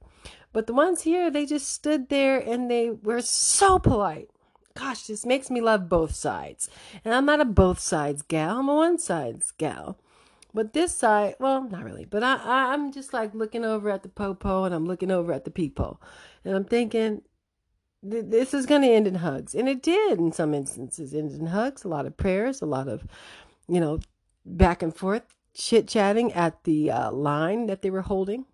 But 0.52 0.68
the 0.68 0.74
ones 0.74 1.02
here, 1.02 1.28
they 1.28 1.44
just 1.44 1.68
stood 1.68 2.08
there 2.08 2.38
and 2.38 2.70
they 2.70 2.90
were 2.90 3.20
so 3.20 3.78
polite. 3.80 4.28
Gosh, 4.76 5.06
this 5.06 5.24
makes 5.24 5.50
me 5.50 5.60
love 5.60 5.88
both 5.88 6.14
sides. 6.14 6.68
And 7.04 7.14
I'm 7.14 7.26
not 7.26 7.40
a 7.40 7.44
both 7.44 7.80
sides 7.80 8.22
gal, 8.22 8.58
I'm 8.60 8.68
a 8.68 8.74
one 8.74 8.98
sides 8.98 9.50
gal. 9.52 9.98
But 10.52 10.72
this 10.72 10.94
side, 10.94 11.34
well, 11.38 11.68
not 11.68 11.84
really, 11.84 12.04
but 12.04 12.22
I, 12.22 12.36
I 12.36 12.72
I'm 12.72 12.92
just 12.92 13.12
like 13.12 13.34
looking 13.34 13.64
over 13.64 13.90
at 13.90 14.02
the 14.02 14.08
popo 14.08 14.64
and 14.64 14.74
I'm 14.74 14.86
looking 14.86 15.10
over 15.10 15.32
at 15.32 15.44
the 15.44 15.50
people. 15.50 16.00
And 16.44 16.54
I'm 16.54 16.64
thinking, 16.64 17.22
this 18.02 18.54
is 18.54 18.66
going 18.66 18.82
to 18.82 18.88
end 18.88 19.06
in 19.06 19.16
hugs. 19.16 19.54
And 19.54 19.68
it 19.68 19.82
did 19.82 20.18
in 20.18 20.32
some 20.32 20.54
instances, 20.54 21.12
end 21.12 21.32
in 21.32 21.46
hugs, 21.46 21.84
a 21.84 21.88
lot 21.88 22.06
of 22.06 22.16
prayers, 22.16 22.62
a 22.62 22.66
lot 22.66 22.88
of, 22.88 23.06
you 23.68 23.80
know, 23.80 23.98
back 24.44 24.82
and 24.82 24.94
forth 24.94 25.22
chit 25.54 25.88
chatting 25.88 26.32
at 26.32 26.64
the 26.64 26.90
uh, 26.90 27.10
line 27.10 27.66
that 27.66 27.82
they 27.82 27.90
were 27.90 28.02
holding. 28.02 28.46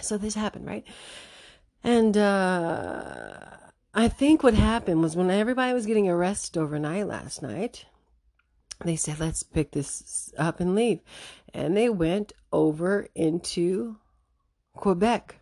So 0.00 0.16
this 0.16 0.34
happened, 0.34 0.66
right? 0.66 0.84
And 1.82 2.16
uh, 2.16 3.34
I 3.94 4.08
think 4.08 4.42
what 4.42 4.54
happened 4.54 5.02
was 5.02 5.14
when 5.14 5.30
everybody 5.30 5.72
was 5.72 5.86
getting 5.86 6.08
arrested 6.08 6.58
overnight 6.58 7.06
last 7.06 7.42
night, 7.42 7.86
they 8.84 8.96
said, 8.96 9.20
let's 9.20 9.44
pick 9.44 9.70
this 9.70 10.32
up 10.36 10.58
and 10.58 10.74
leave. 10.74 11.00
And 11.52 11.76
they 11.76 11.88
went 11.88 12.32
over 12.52 13.06
into 13.14 13.96
Quebec 14.74 15.36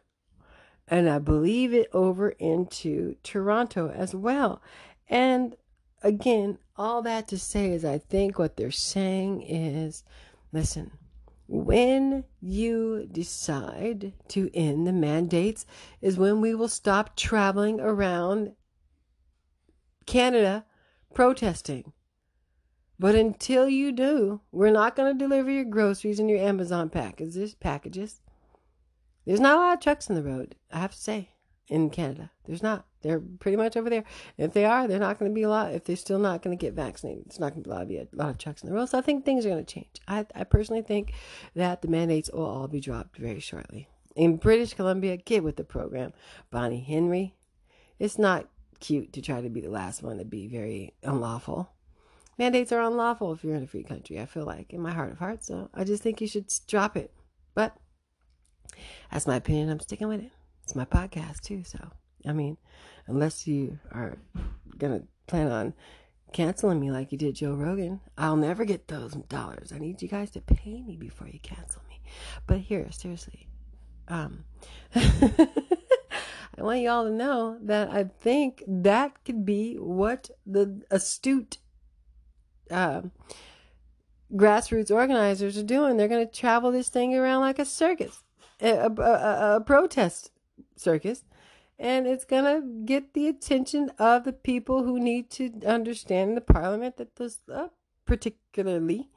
and 0.86 1.08
I 1.08 1.18
believe 1.18 1.72
it 1.72 1.88
over 1.94 2.30
into 2.30 3.16
Toronto 3.22 3.88
as 3.90 4.14
well. 4.14 4.60
And 5.08 5.56
again, 6.02 6.58
all 6.76 7.00
that 7.02 7.28
to 7.28 7.38
say 7.38 7.70
is 7.70 7.84
I 7.84 7.96
think 7.96 8.38
what 8.38 8.58
they're 8.58 8.70
saying 8.70 9.42
is 9.42 10.04
listen, 10.52 10.90
when 11.54 12.24
you 12.40 13.06
decide 13.12 14.14
to 14.26 14.50
end 14.54 14.86
the 14.86 14.92
mandates 14.92 15.66
is 16.00 16.16
when 16.16 16.40
we 16.40 16.54
will 16.54 16.66
stop 16.66 17.14
traveling 17.14 17.78
around 17.78 18.52
Canada 20.06 20.64
protesting. 21.12 21.92
But 22.98 23.16
until 23.16 23.68
you 23.68 23.92
do, 23.92 24.40
we're 24.50 24.70
not 24.70 24.96
going 24.96 25.12
to 25.12 25.24
deliver 25.24 25.50
your 25.50 25.66
groceries 25.66 26.18
and 26.18 26.30
your 26.30 26.38
Amazon 26.38 26.88
packages. 26.88 27.54
Packages. 27.54 28.22
There's 29.26 29.38
not 29.38 29.58
a 29.58 29.60
lot 29.60 29.74
of 29.74 29.80
trucks 29.80 30.08
in 30.08 30.14
the 30.14 30.22
road, 30.22 30.54
I 30.72 30.78
have 30.78 30.92
to 30.92 30.98
say, 30.98 31.32
in 31.68 31.90
Canada. 31.90 32.30
There's 32.46 32.62
not. 32.62 32.86
They're 33.02 33.20
pretty 33.20 33.56
much 33.56 33.76
over 33.76 33.90
there. 33.90 34.04
If 34.38 34.52
they 34.52 34.64
are, 34.64 34.86
they're 34.86 34.98
not 34.98 35.18
going 35.18 35.30
to 35.30 35.34
be 35.34 35.42
a 35.42 35.48
lot. 35.48 35.72
If 35.72 35.84
they're 35.84 35.96
still 35.96 36.18
not 36.18 36.42
going 36.42 36.56
to 36.56 36.60
get 36.60 36.74
vaccinated, 36.74 37.24
it's 37.26 37.40
not 37.40 37.54
going 37.54 37.64
to 37.64 37.86
be 37.86 37.98
a 37.98 38.06
lot 38.12 38.30
of 38.30 38.38
trucks 38.38 38.62
in 38.62 38.68
the 38.68 38.74
road. 38.74 38.88
So 38.88 38.98
I 38.98 39.00
think 39.00 39.24
things 39.24 39.44
are 39.44 39.50
going 39.50 39.64
to 39.64 39.74
change. 39.74 40.00
I, 40.08 40.26
I 40.34 40.44
personally 40.44 40.82
think 40.82 41.12
that 41.54 41.82
the 41.82 41.88
mandates 41.88 42.30
will 42.32 42.46
all 42.46 42.68
be 42.68 42.80
dropped 42.80 43.16
very 43.16 43.40
shortly. 43.40 43.88
In 44.14 44.36
British 44.36 44.74
Columbia, 44.74 45.16
get 45.16 45.42
with 45.42 45.56
the 45.56 45.64
program. 45.64 46.12
Bonnie 46.50 46.82
Henry, 46.82 47.34
it's 47.98 48.18
not 48.18 48.48
cute 48.80 49.12
to 49.12 49.22
try 49.22 49.40
to 49.40 49.48
be 49.48 49.60
the 49.60 49.70
last 49.70 50.02
one 50.02 50.18
to 50.18 50.24
be 50.24 50.48
very 50.48 50.94
unlawful. 51.02 51.70
Mandates 52.38 52.72
are 52.72 52.82
unlawful 52.82 53.32
if 53.32 53.44
you're 53.44 53.54
in 53.54 53.62
a 53.62 53.66
free 53.66 53.84
country, 53.84 54.20
I 54.20 54.26
feel 54.26 54.44
like, 54.44 54.72
in 54.72 54.80
my 54.80 54.92
heart 54.92 55.12
of 55.12 55.18
hearts. 55.18 55.46
So 55.46 55.70
I 55.74 55.84
just 55.84 56.02
think 56.02 56.20
you 56.20 56.26
should 56.26 56.46
drop 56.66 56.96
it. 56.96 57.12
But 57.54 57.76
that's 59.10 59.26
my 59.26 59.36
opinion. 59.36 59.70
I'm 59.70 59.80
sticking 59.80 60.08
with 60.08 60.20
it. 60.20 60.32
It's 60.64 60.74
my 60.74 60.84
podcast 60.84 61.40
too. 61.40 61.62
So, 61.64 61.78
I 62.26 62.32
mean, 62.32 62.56
unless 63.06 63.46
you 63.46 63.78
are 63.90 64.18
to 64.78 65.02
plan 65.26 65.50
on 65.50 65.74
canceling 66.32 66.80
me 66.80 66.90
like 66.90 67.12
you 67.12 67.18
did 67.18 67.34
Joe 67.34 67.54
Rogan, 67.54 68.00
I'll 68.16 68.36
never 68.36 68.64
get 68.64 68.88
those 68.88 69.12
dollars. 69.12 69.72
I 69.72 69.78
need 69.78 70.02
you 70.02 70.08
guys 70.08 70.30
to 70.32 70.40
pay 70.40 70.82
me 70.82 70.96
before 70.96 71.28
you 71.28 71.38
cancel 71.40 71.82
me. 71.88 72.00
But 72.46 72.58
here, 72.58 72.86
seriously, 72.90 73.48
um, 74.08 74.44
I 74.94 75.48
want 76.58 76.80
y'all 76.80 77.04
to 77.04 77.10
know 77.10 77.58
that 77.62 77.90
I 77.90 78.04
think 78.04 78.62
that 78.66 79.24
could 79.24 79.44
be 79.44 79.76
what 79.76 80.30
the 80.46 80.82
astute 80.90 81.58
uh, 82.70 83.02
grassroots 84.34 84.90
organizers 84.90 85.56
are 85.56 85.62
doing. 85.62 85.96
They're 85.96 86.08
going 86.08 86.26
to 86.26 86.32
travel 86.32 86.70
this 86.70 86.88
thing 86.88 87.14
around 87.14 87.40
like 87.40 87.58
a 87.58 87.64
circus 87.64 88.22
a, 88.62 88.90
a, 88.96 89.56
a 89.56 89.60
protest 89.60 90.30
circus 90.76 91.24
and 91.78 92.06
it's 92.06 92.24
going 92.24 92.44
to 92.44 92.84
get 92.84 93.14
the 93.14 93.28
attention 93.28 93.90
of 93.98 94.24
the 94.24 94.32
people 94.32 94.84
who 94.84 95.00
need 95.00 95.30
to 95.30 95.50
understand 95.66 96.36
the 96.36 96.40
parliament 96.40 96.96
that 96.96 97.16
those 97.16 97.40
uh, 97.52 97.68
particularly 98.06 99.08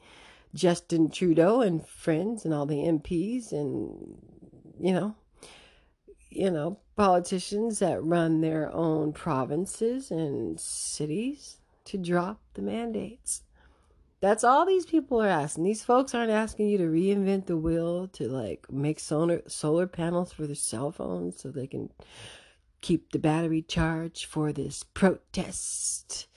Justin 0.54 1.10
Trudeau 1.10 1.62
and 1.62 1.86
friends 1.86 2.46
and 2.46 2.54
all 2.54 2.66
the 2.66 2.76
MPs 2.76 3.52
and 3.52 4.18
you 4.80 4.94
know 4.94 5.16
you 6.30 6.50
know 6.52 6.80
politicians 6.96 7.80
that 7.80 8.04
run 8.04 8.42
their 8.42 8.72
own 8.74 9.12
provinces 9.12 10.12
and 10.12 10.60
cities 10.60 11.58
to 11.84 11.98
drop 11.98 12.40
the 12.54 12.62
mandates 12.62 13.44
that's 14.22 14.44
all 14.44 14.66
these 14.66 14.88
people 14.88 15.22
are 15.22 15.28
asking. 15.28 15.66
These 15.66 15.84
folks 15.84 16.16
aren't 16.16 16.32
asking 16.32 16.70
you 16.70 16.80
to 16.80 16.86
reinvent 16.86 17.46
the 17.46 17.58
wheel 17.58 18.08
to 18.14 18.28
like 18.28 18.72
make 18.72 19.00
solar 19.00 19.44
solar 19.48 19.86
panels 19.86 20.34
for 20.34 20.48
their 20.48 20.56
cell 20.56 20.92
phones 20.92 21.40
so 21.40 21.52
they 21.52 21.68
can 21.68 21.92
keep 22.86 23.12
the 23.12 23.18
battery 23.18 23.64
charged 23.64 24.26
for 24.26 24.54
this 24.54 24.84
protest 24.84 26.28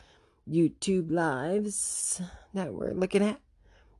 YouTube 0.50 1.10
lives 1.10 2.22
that 2.54 2.72
we're 2.72 2.94
looking 2.94 3.22
at. 3.22 3.38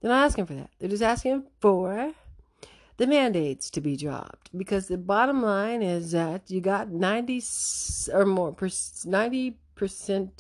They're 0.01 0.11
not 0.11 0.25
asking 0.25 0.47
for 0.47 0.55
that. 0.55 0.71
They're 0.79 0.89
just 0.89 1.03
asking 1.03 1.45
for 1.61 2.15
the 2.97 3.07
mandates 3.07 3.69
to 3.69 3.83
be 3.83 3.99
dropped 3.99 4.49
because 4.57 4.89
the 4.89 4.97
bottom 4.97 5.43
line 5.43 5.83
is 5.83 6.13
that 6.13 6.51
you 6.51 6.63
got 6.63 6.89
90 6.89 7.43
or 8.15 8.25
more 8.25 8.55
90% 8.55 10.31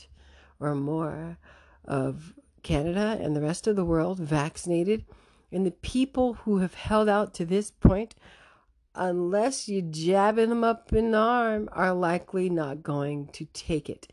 or 0.60 0.74
more 0.74 1.36
of 1.84 2.32
Canada 2.62 3.18
and 3.20 3.36
the 3.36 3.42
rest 3.42 3.66
of 3.66 3.76
the 3.76 3.84
world 3.84 4.18
vaccinated. 4.18 5.04
And 5.52 5.66
the 5.66 5.72
people 5.72 6.32
who 6.44 6.60
have 6.60 6.72
held 6.72 7.10
out 7.10 7.34
to 7.34 7.44
this 7.44 7.70
point, 7.70 8.14
unless 8.98 9.68
you 9.68 9.80
jabbing 9.80 10.50
them 10.50 10.64
up 10.64 10.92
in 10.92 11.12
the 11.12 11.18
arm, 11.18 11.68
are 11.72 11.94
likely 11.94 12.50
not 12.50 12.82
going 12.82 13.28
to 13.28 13.46
take 13.46 13.88
it. 13.88 14.08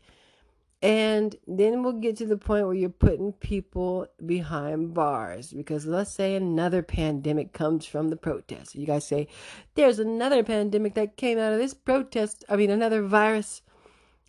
And 0.80 1.34
then 1.46 1.82
we'll 1.82 1.94
get 1.94 2.16
to 2.18 2.26
the 2.26 2.36
point 2.36 2.66
where 2.66 2.74
you're 2.74 2.90
putting 2.90 3.32
people 3.32 4.06
behind 4.24 4.94
bars 4.94 5.52
because 5.52 5.86
let's 5.86 6.12
say 6.12 6.34
another 6.34 6.82
pandemic 6.82 7.52
comes 7.52 7.86
from 7.86 8.08
the 8.08 8.16
protest. 8.16 8.74
You 8.74 8.86
guys 8.86 9.06
say, 9.06 9.26
there's 9.74 9.98
another 9.98 10.44
pandemic 10.44 10.94
that 10.94 11.16
came 11.16 11.38
out 11.38 11.52
of 11.52 11.58
this 11.58 11.74
protest. 11.74 12.44
I 12.48 12.56
mean, 12.56 12.70
another 12.70 13.02
virus 13.02 13.62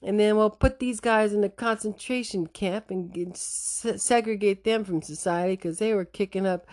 and 0.02 0.20
then 0.20 0.38
we'll 0.38 0.52
put 0.52 0.80
these 0.80 1.00
guys 1.00 1.34
in 1.34 1.44
a 1.44 1.50
concentration 1.50 2.48
camp 2.48 2.92
and 2.92 3.36
segregate 3.36 4.64
them 4.64 4.84
from 4.84 5.02
society 5.02 5.54
because 5.54 5.80
they 5.80 5.94
were 5.94 6.06
kicking 6.06 6.46
up 6.46 6.68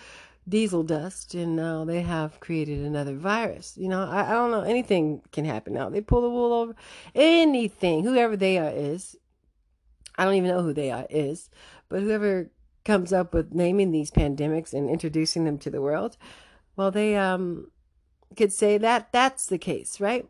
diesel 0.49 0.83
dust 0.83 1.35
and 1.35 1.57
now 1.57 1.85
they 1.85 2.03
have 2.03 2.41
created 2.41 2.81
another 2.81 3.15
virus. 3.15 3.75
You 3.77 3.89
know, 3.89 4.05
I, 4.05 4.31
I 4.31 4.33
don't 4.33 4.51
know. 4.51 4.63
Anything 4.63 5.23
can 5.33 5.45
happen 5.45 5.73
now. 5.73 5.89
They 5.89 6.01
pull 6.01 6.23
the 6.23 6.31
wool 6.31 6.53
over 6.53 6.75
anything, 7.15 8.05
whoever 8.05 8.37
they 8.37 8.59
are 8.59 8.71
is. 8.71 9.17
I 10.17 10.25
don't 10.25 10.35
even 10.35 10.51
know 10.51 10.63
who 10.63 10.73
they 10.73 10.91
are 10.91 11.07
is, 11.11 11.51
but 11.89 12.03
whoever 12.03 12.51
comes 12.85 13.13
up 13.13 13.33
with 13.35 13.55
naming 13.55 13.91
these 13.91 14.11
pandemics 14.11 14.73
and 14.73 14.89
introducing 14.89 15.45
them 15.45 15.59
to 15.59 15.71
the 15.71 15.81
world, 15.81 16.17
well, 16.77 16.91
they 16.91 17.17
um 17.17 17.71
could 18.37 18.53
say 18.53 18.79
that 18.79 19.13
that's 19.13 19.47
the 19.47 19.59
case, 19.59 20.01
right? 20.01 20.29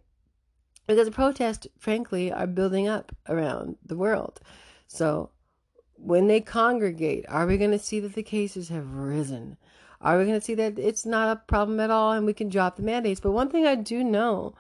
because 0.86 1.06
the 1.06 1.12
protests, 1.12 1.66
frankly, 1.78 2.30
are 2.30 2.46
building 2.46 2.88
up 2.88 3.14
around 3.28 3.76
the 3.84 3.96
world. 3.96 4.40
So 4.86 5.30
when 5.96 6.26
they 6.26 6.40
congregate, 6.40 7.24
are 7.28 7.46
we 7.46 7.56
going 7.56 7.70
to 7.70 7.78
see 7.78 8.00
that 8.00 8.14
the 8.14 8.22
cases 8.22 8.68
have 8.68 8.94
risen? 8.94 9.56
Are 10.04 10.18
we 10.18 10.26
going 10.26 10.38
to 10.38 10.44
see 10.44 10.54
that 10.56 10.78
it's 10.78 11.06
not 11.06 11.34
a 11.34 11.40
problem 11.40 11.80
at 11.80 11.90
all 11.90 12.12
and 12.12 12.26
we 12.26 12.34
can 12.34 12.50
drop 12.50 12.76
the 12.76 12.82
mandates? 12.82 13.20
But 13.20 13.32
one 13.32 13.48
thing 13.48 13.66
I 13.66 13.74
do 13.74 14.04
know 14.04 14.54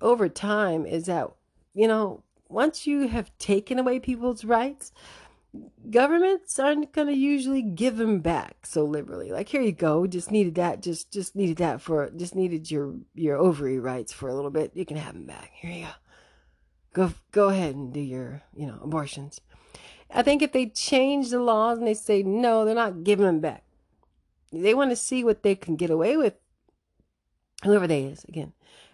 over 0.00 0.28
time 0.28 0.84
is 0.84 1.06
that, 1.06 1.30
you 1.74 1.86
know, 1.86 2.24
once 2.48 2.84
you 2.84 3.06
have 3.06 3.30
taken 3.38 3.78
away 3.78 4.00
people's 4.00 4.44
rights, 4.44 4.92
governments 5.90 6.58
aren't 6.58 6.92
going 6.92 7.06
to 7.06 7.14
usually 7.14 7.62
give 7.62 7.98
them 7.98 8.18
back 8.18 8.66
so 8.66 8.84
liberally. 8.84 9.30
Like 9.30 9.48
here 9.48 9.62
you 9.62 9.70
go, 9.70 10.08
just 10.08 10.32
needed 10.32 10.56
that, 10.56 10.82
just 10.82 11.12
just 11.12 11.36
needed 11.36 11.58
that 11.58 11.80
for 11.80 12.10
just 12.10 12.34
needed 12.34 12.68
your 12.68 12.94
your 13.14 13.36
ovary 13.36 13.78
rights 13.78 14.12
for 14.12 14.28
a 14.28 14.34
little 14.34 14.50
bit. 14.50 14.72
You 14.74 14.84
can 14.84 14.96
have 14.96 15.14
them 15.14 15.26
back. 15.26 15.52
Here 15.54 15.70
you 15.70 15.84
go. 15.84 15.92
Go 16.92 17.14
go 17.30 17.48
ahead 17.50 17.76
and 17.76 17.92
do 17.92 18.00
your, 18.00 18.42
you 18.56 18.66
know, 18.66 18.80
abortions. 18.82 19.40
I 20.10 20.22
think 20.22 20.42
if 20.42 20.52
they 20.52 20.66
change 20.66 21.30
the 21.30 21.40
laws 21.40 21.78
and 21.78 21.86
they 21.86 21.94
say 21.94 22.22
no, 22.22 22.64
they're 22.64 22.74
not 22.74 23.04
giving 23.04 23.26
them 23.26 23.40
back. 23.40 23.62
They 24.52 24.74
want 24.74 24.90
to 24.90 24.96
see 24.96 25.24
what 25.24 25.42
they 25.42 25.54
can 25.54 25.76
get 25.76 25.90
away 25.90 26.16
with 26.16 26.34
whoever 27.64 27.86
they 27.86 28.04
is 28.04 28.24
again. 28.24 28.52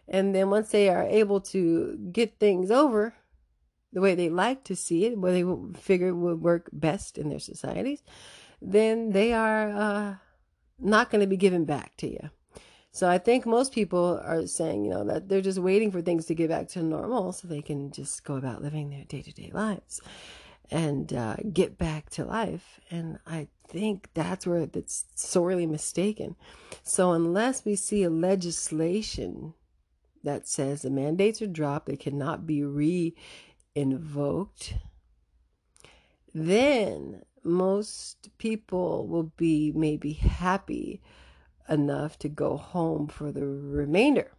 And 0.09 0.35
then 0.35 0.51
once 0.51 0.71
they 0.71 0.88
are 0.88 1.05
able 1.05 1.40
to 1.40 1.97
get 2.12 2.38
things 2.38 2.71
over, 2.71 3.14
the 3.93 4.01
way 4.01 4.14
they 4.14 4.29
like 4.29 4.64
to 4.64 4.77
see 4.77 5.07
it, 5.07 5.17
what 5.17 5.31
they 5.31 5.45
figure 5.81 6.14
would 6.14 6.43
work 6.43 6.69
best 6.73 7.17
in 7.17 7.29
their 7.29 7.38
societies, 7.38 8.03
then 8.61 9.12
they 9.12 9.33
are 9.33 9.71
uh, 9.71 10.14
not 10.79 11.11
going 11.11 11.21
to 11.21 11.27
be 11.27 11.37
given 11.37 11.64
back 11.64 11.97
to 11.99 12.09
you. 12.11 12.31
So 12.90 13.09
I 13.09 13.19
think 13.19 13.47
most 13.47 13.73
people 13.73 14.21
are 14.25 14.47
saying, 14.47 14.85
you 14.85 14.90
know, 14.90 15.05
that 15.05 15.29
they're 15.29 15.40
just 15.40 15.59
waiting 15.59 15.90
for 15.90 16.01
things 16.01 16.27
to 16.27 16.35
get 16.35 16.49
back 16.49 16.69
to 16.69 16.83
normal 16.83 17.33
so 17.33 17.49
they 17.49 17.62
can 17.62 17.90
just 17.90 18.25
go 18.25 18.37
about 18.37 18.62
living 18.62 18.90
their 18.90 19.05
day 19.05 19.23
to 19.23 19.33
day 19.33 19.51
lives 19.53 20.01
and 20.70 21.12
uh, 21.12 21.37
get 21.53 21.79
back 21.79 22.11
to 22.11 22.24
life. 22.24 22.81
And 22.90 23.18
I 23.27 23.48
think 23.68 24.11
that's 24.14 24.46
where 24.46 24.68
it's 24.72 25.05
sorely 25.14 25.66
mistaken. 25.66 26.37
So 26.83 27.12
unless 27.12 27.64
we 27.64 27.77
see 27.77 28.03
a 28.03 28.11
legislation 28.11 29.55
that 30.22 30.48
says 30.48 30.83
the 30.83 30.90
mandates 30.90 31.42
are 31.42 31.46
dropped, 31.46 31.87
they 31.87 31.96
cannot 31.96 32.46
be 32.46 32.64
re 32.64 33.14
invoked, 33.74 34.74
then 36.35 37.22
most 37.42 38.31
people 38.38 39.07
will 39.07 39.33
be 39.37 39.72
maybe 39.74 40.12
happy 40.14 41.03
enough 41.68 42.18
to 42.18 42.29
go 42.29 42.57
home 42.57 43.07
for 43.07 43.33
the 43.33 43.46
remainder 43.46 44.31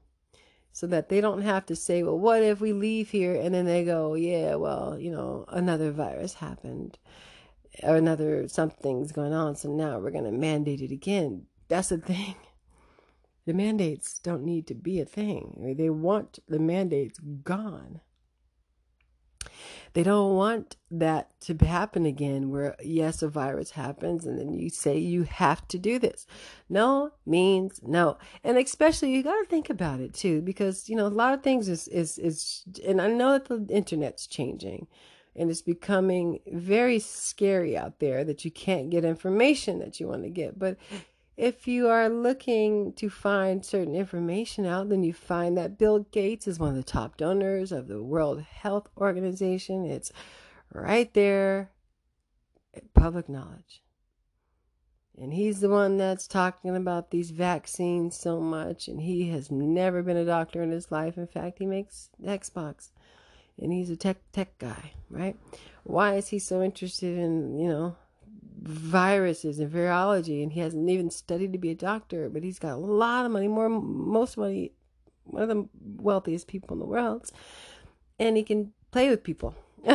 so 0.76 0.86
that 0.88 1.08
they 1.08 1.22
don't 1.22 1.42
have 1.42 1.66
to 1.66 1.74
say, 1.74 2.04
well, 2.04 2.20
what 2.20 2.44
if 2.44 2.60
we 2.60 2.74
leave 2.74 3.12
here 3.12 3.34
and 3.34 3.56
then 3.56 3.64
they 3.64 3.86
go, 3.86 4.14
yeah, 4.14 4.56
well, 4.56 5.00
you 5.00 5.10
know, 5.10 5.46
another 5.48 5.90
virus 5.90 6.34
happened 6.34 6.98
or 7.82 7.96
another 7.96 8.50
something's 8.50 9.14
going 9.14 9.32
on, 9.32 9.56
so 9.56 9.70
now 9.70 10.00
we're 10.00 10.12
going 10.12 10.26
to 10.26 10.34
mandate 10.34 10.82
it 10.82 10.92
again. 10.92 11.46
That's 11.70 11.88
the 11.88 11.98
thing. 11.98 12.36
The 13.46 13.54
mandates 13.54 14.20
don't 14.20 14.44
need 14.44 14.68
to 14.68 14.76
be 14.76 15.00
a 15.00 15.06
thing. 15.06 15.76
They 15.78 15.90
want 15.90 16.40
the 16.50 16.60
mandates 16.60 17.20
gone. 17.20 18.02
They 19.94 20.04
don't 20.04 20.36
want 20.36 20.78
that 20.92 21.30
to 21.42 21.56
happen 21.66 22.06
again 22.06 22.50
where, 22.50 22.76
yes, 22.84 23.22
a 23.22 23.28
virus 23.28 23.72
happens 23.72 24.26
and 24.26 24.38
then 24.38 24.54
you 24.54 24.70
say 24.70 24.98
you 24.98 25.24
have 25.24 25.68
to 25.70 25.78
do 25.78 26.00
this. 26.00 26.28
No 26.70 27.12
means 27.26 27.82
no. 27.84 28.18
And 28.44 28.58
especially 28.58 29.14
you 29.14 29.24
got 29.24 29.40
to 29.40 29.46
think 29.46 29.70
about 29.70 30.00
it 30.00 30.14
too, 30.14 30.42
because, 30.42 30.90
you 30.90 30.96
know, 30.96 31.08
a 31.08 31.10
lot 31.10 31.34
of 31.34 31.44
things 31.44 31.70
is, 31.70 31.88
is, 31.88 32.18
is, 32.18 32.64
and 32.86 33.02
I 33.02 33.08
know 33.08 33.34
that 33.34 33.46
the 33.46 33.74
internet's 33.74 34.28
changing 34.28 34.88
and 35.36 35.50
it's 35.50 35.62
becoming 35.62 36.40
very 36.48 37.00
scary 37.00 37.78
out 37.78 38.00
there 38.00 38.24
that 38.24 38.46
you 38.46 38.52
can't 38.52 38.90
get 38.90 39.04
information 39.04 39.80
that 39.80 40.00
you 40.00 40.08
want 40.08 40.24
to 40.24 40.30
get. 40.30 40.58
But 40.58 40.78
if 41.38 41.68
you 41.68 41.88
are 41.88 42.10
looking 42.10 42.94
to 42.94 43.10
find 43.10 43.66
certain 43.66 43.96
information 43.96 44.66
out, 44.66 44.90
then 44.90 45.04
you 45.04 45.14
find 45.14 45.58
that 45.58 45.78
Bill 45.78 46.00
Gates 46.00 46.48
is 46.48 46.60
one 46.60 46.70
of 46.70 46.76
the 46.76 46.84
top 46.84 47.18
donors 47.18 47.72
of 47.72 47.88
the 47.88 48.02
World 48.02 48.42
Health 48.42 48.88
Organization. 48.98 49.86
It's 49.86 50.12
right 50.72 51.14
there, 51.14 51.72
public 52.94 53.28
knowledge. 53.28 53.82
And 55.18 55.34
he's 55.34 55.62
the 55.62 55.70
one 55.70 55.98
that's 55.98 56.28
talking 56.28 56.76
about 56.76 57.12
these 57.12 57.32
vaccines 57.32 58.18
so 58.18 58.40
much. 58.42 58.88
And 58.88 59.02
he 59.02 59.30
has 59.30 59.50
never 59.50 60.04
been 60.04 60.18
a 60.18 60.26
doctor 60.26 60.62
in 60.62 60.72
his 60.72 60.92
life. 60.92 61.18
In 61.18 61.28
fact, 61.28 61.60
he 61.60 61.66
makes 61.66 62.10
Xbox 62.24 62.92
and 63.58 63.72
he's 63.72 63.90
a 63.90 63.96
tech 63.96 64.18
tech 64.32 64.58
guy, 64.58 64.92
right? 65.10 65.38
Why 65.84 66.16
is 66.16 66.30
he 66.30 66.40
so 66.40 66.62
interested 66.62 67.18
in, 67.18 67.58
you 67.58 67.70
know, 67.70 67.96
viruses 68.66 69.60
and 69.60 69.72
virology, 69.72 70.42
and 70.42 70.54
he 70.54 70.60
hasn't 70.60 70.90
even 70.90 71.12
studied 71.12 71.54
to 71.54 71.60
be 71.60 71.70
a 71.70 71.76
doctor, 71.76 72.30
but 72.30 72.44
he's 72.44 72.60
got 72.60 72.74
a 72.74 72.78
lot 72.78 73.26
of 73.26 73.32
money, 73.32 73.48
more 73.48 73.70
most 73.70 74.38
money, 74.38 74.72
one 75.24 75.44
of 75.44 75.50
the 75.50 75.70
wealthiest 75.98 76.48
people 76.48 76.74
in 76.74 76.80
the 76.80 76.86
world, 76.86 77.32
and 78.20 78.36
he 78.36 78.44
can 78.44 78.74
play 78.92 79.10
with 79.10 79.24
people. 79.24 79.56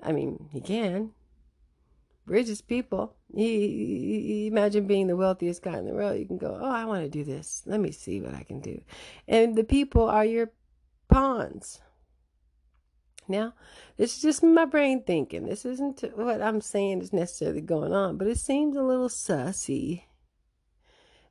I 0.00 0.12
mean, 0.12 0.48
he 0.52 0.60
can. 0.60 1.10
Richest 2.24 2.68
people. 2.68 3.16
He, 3.34 4.46
imagine 4.46 4.86
being 4.86 5.08
the 5.08 5.16
wealthiest 5.16 5.62
guy 5.62 5.78
in 5.78 5.86
the 5.86 5.94
world. 5.94 6.18
You 6.18 6.26
can 6.26 6.38
go, 6.38 6.58
oh, 6.60 6.70
I 6.70 6.84
want 6.84 7.02
to 7.02 7.08
do 7.08 7.24
this. 7.24 7.62
Let 7.66 7.80
me 7.80 7.90
see 7.90 8.20
what 8.20 8.34
I 8.34 8.42
can 8.44 8.60
do. 8.60 8.80
And 9.26 9.56
the 9.56 9.64
people 9.64 10.08
are 10.08 10.24
your 10.24 10.52
pawns. 11.08 11.80
Now, 13.28 13.54
this 13.96 14.16
is 14.16 14.22
just 14.22 14.42
my 14.42 14.64
brain 14.64 15.02
thinking. 15.02 15.46
This 15.46 15.64
isn't 15.64 16.02
what 16.14 16.40
I'm 16.40 16.60
saying 16.60 17.02
is 17.02 17.12
necessarily 17.12 17.60
going 17.60 17.92
on, 17.92 18.16
but 18.16 18.26
it 18.26 18.38
seems 18.38 18.76
a 18.76 18.82
little 18.82 19.08
sussy 19.08 20.04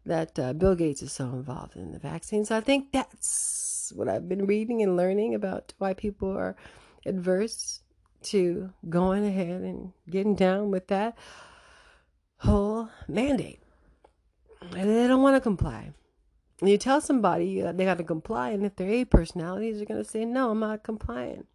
that 0.05 0.39
uh, 0.39 0.53
Bill 0.53 0.75
Gates 0.75 1.01
is 1.01 1.11
so 1.11 1.25
involved 1.25 1.75
in 1.75 1.91
the 1.91 1.99
vaccines. 1.99 2.51
I 2.51 2.61
think 2.61 2.91
that's 2.91 3.91
what 3.95 4.07
I've 4.07 4.29
been 4.29 4.45
reading 4.45 4.81
and 4.81 4.95
learning 4.95 5.35
about 5.35 5.73
why 5.77 5.93
people 5.93 6.29
are 6.29 6.55
adverse 7.05 7.81
to 8.23 8.73
going 8.89 9.25
ahead 9.25 9.61
and 9.61 9.93
getting 10.09 10.35
down 10.35 10.71
with 10.71 10.87
that 10.87 11.17
whole 12.39 12.89
mandate. 13.07 13.61
And 14.75 14.89
they 14.89 15.07
don't 15.07 15.21
want 15.21 15.35
to 15.35 15.41
comply. 15.41 15.93
You 16.61 16.77
tell 16.77 17.01
somebody 17.01 17.61
they 17.61 17.85
got 17.85 17.99
to 17.99 18.03
comply, 18.03 18.49
and 18.49 18.65
if 18.65 18.75
they're 18.75 18.89
A 18.89 19.05
personalities, 19.05 19.77
they're 19.77 19.85
going 19.85 20.03
to 20.03 20.09
say, 20.09 20.25
No, 20.25 20.51
I'm 20.51 20.59
not 20.59 20.83
complying. 20.83 21.45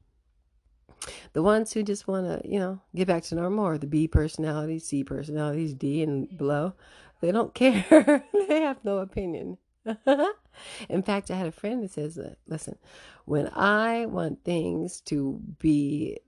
The 1.32 1.42
ones 1.42 1.72
who 1.72 1.82
just 1.82 2.06
want 2.06 2.26
to, 2.26 2.48
you 2.48 2.58
know, 2.58 2.80
get 2.94 3.08
back 3.08 3.24
to 3.24 3.34
normal 3.34 3.64
are 3.64 3.78
the 3.78 3.86
B 3.86 4.06
personalities, 4.06 4.86
C 4.86 5.04
personalities, 5.04 5.74
D 5.74 6.02
and 6.02 6.36
below. 6.36 6.74
They 7.20 7.32
don't 7.32 7.54
care. 7.54 8.24
they 8.48 8.60
have 8.60 8.84
no 8.84 8.98
opinion. 8.98 9.58
In 10.88 11.02
fact, 11.02 11.30
I 11.30 11.36
had 11.36 11.46
a 11.46 11.52
friend 11.52 11.82
that 11.82 11.90
says, 11.90 12.18
listen, 12.46 12.76
when 13.24 13.48
I 13.54 14.06
want 14.06 14.44
things 14.44 15.00
to 15.02 15.40
be 15.58 16.18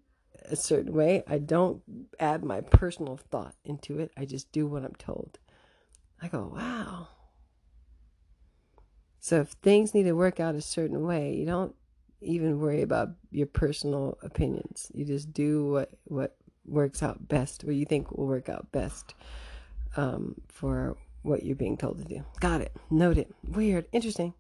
a 0.47 0.57
certain 0.57 0.93
way, 0.93 1.23
I 1.27 1.39
don't 1.39 1.83
add 2.19 2.45
my 2.45 2.61
personal 2.61 3.17
thought 3.17 3.55
into 3.65 3.99
it. 3.99 4.11
I 4.17 4.25
just 4.25 4.51
do 4.53 4.67
what 4.67 4.85
I'm 4.85 4.95
told. 4.97 5.39
I 6.21 6.29
go, 6.29 6.53
wow. 6.55 7.09
So 9.21 9.41
if 9.41 9.49
things 9.63 9.95
need 9.95 10.03
to 10.05 10.13
work 10.13 10.41
out 10.41 10.55
a 10.55 10.61
certain 10.61 11.07
way, 11.07 11.35
you 11.35 11.47
don't 11.47 11.75
even 12.25 12.61
worry 12.61 12.83
about 12.83 13.11
your 13.31 13.47
personal 13.47 14.19
opinions. 14.23 14.91
You 14.95 15.05
just 15.05 15.33
do 15.33 15.67
what 15.71 15.91
what 16.05 16.37
works 16.67 17.03
out 17.03 17.29
best, 17.29 17.65
what 17.65 17.75
you 17.75 17.85
think 17.85 18.11
will 18.11 18.27
work 18.27 18.49
out 18.49 18.73
best 18.73 19.15
um, 19.97 20.35
for 20.49 20.97
what 21.23 21.43
you're 21.43 21.57
being 21.57 21.77
told 21.77 21.99
to 21.99 22.05
do. 22.05 22.25
Got 22.41 22.61
it. 22.61 22.73
Note 22.91 23.19
it. 23.19 23.35
Weird. 23.47 23.87
Interesting. 23.93 24.35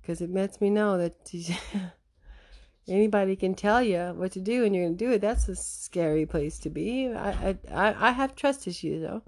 Because 0.00 0.20
it 0.20 0.32
lets 0.32 0.60
me 0.60 0.70
know 0.70 0.98
that 0.98 1.32
anybody 2.88 3.34
can 3.34 3.54
tell 3.54 3.82
you 3.82 4.14
what 4.16 4.32
to 4.32 4.40
do 4.40 4.64
and 4.64 4.74
you're 4.74 4.84
going 4.84 4.96
to 4.96 5.04
do 5.04 5.12
it. 5.12 5.20
That's 5.20 5.48
a 5.48 5.56
scary 5.56 6.26
place 6.26 6.58
to 6.60 6.70
be. 6.70 7.08
I, 7.08 7.56
I, 7.72 8.08
I 8.08 8.10
have 8.12 8.36
trust 8.36 8.68
issues, 8.68 9.02
though. 9.02 9.22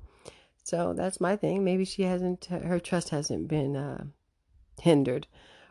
So 0.62 0.92
that's 0.92 1.20
my 1.20 1.34
thing. 1.34 1.64
Maybe 1.64 1.84
she 1.84 2.02
hasn't, 2.02 2.44
her 2.46 2.78
trust 2.78 3.08
hasn't 3.08 3.48
been 3.48 3.74
uh, 3.74 4.04
hindered 4.80 5.26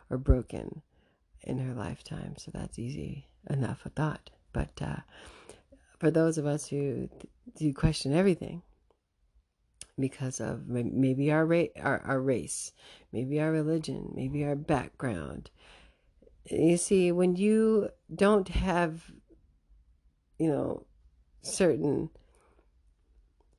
or 0.09 0.17
broken 0.17 0.81
in 1.47 1.57
her 1.59 1.73
lifetime. 1.73 2.35
So 2.37 2.51
that's 2.53 2.77
easy 2.77 3.27
enough 3.49 3.85
a 3.85 3.89
thought. 3.89 4.29
But 4.53 4.79
uh, 4.81 4.97
for 5.97 6.11
those 6.11 6.37
of 6.37 6.45
us 6.45 6.67
who 6.67 7.09
do 7.55 7.73
question 7.73 8.13
everything 8.13 8.61
because 9.99 10.39
of 10.39 10.67
maybe 10.67 11.31
our, 11.31 11.45
ra- 11.45 11.73
our, 11.81 12.01
our 12.05 12.21
race, 12.21 12.73
maybe 13.11 13.39
our 13.39 13.51
religion, 13.51 14.11
maybe 14.13 14.43
our 14.45 14.55
background, 14.55 15.49
you 16.45 16.77
see, 16.77 17.11
when 17.11 17.35
you 17.35 17.89
don't 18.13 18.49
have, 18.49 19.11
you 20.37 20.49
know, 20.49 20.85
certain 21.41 22.09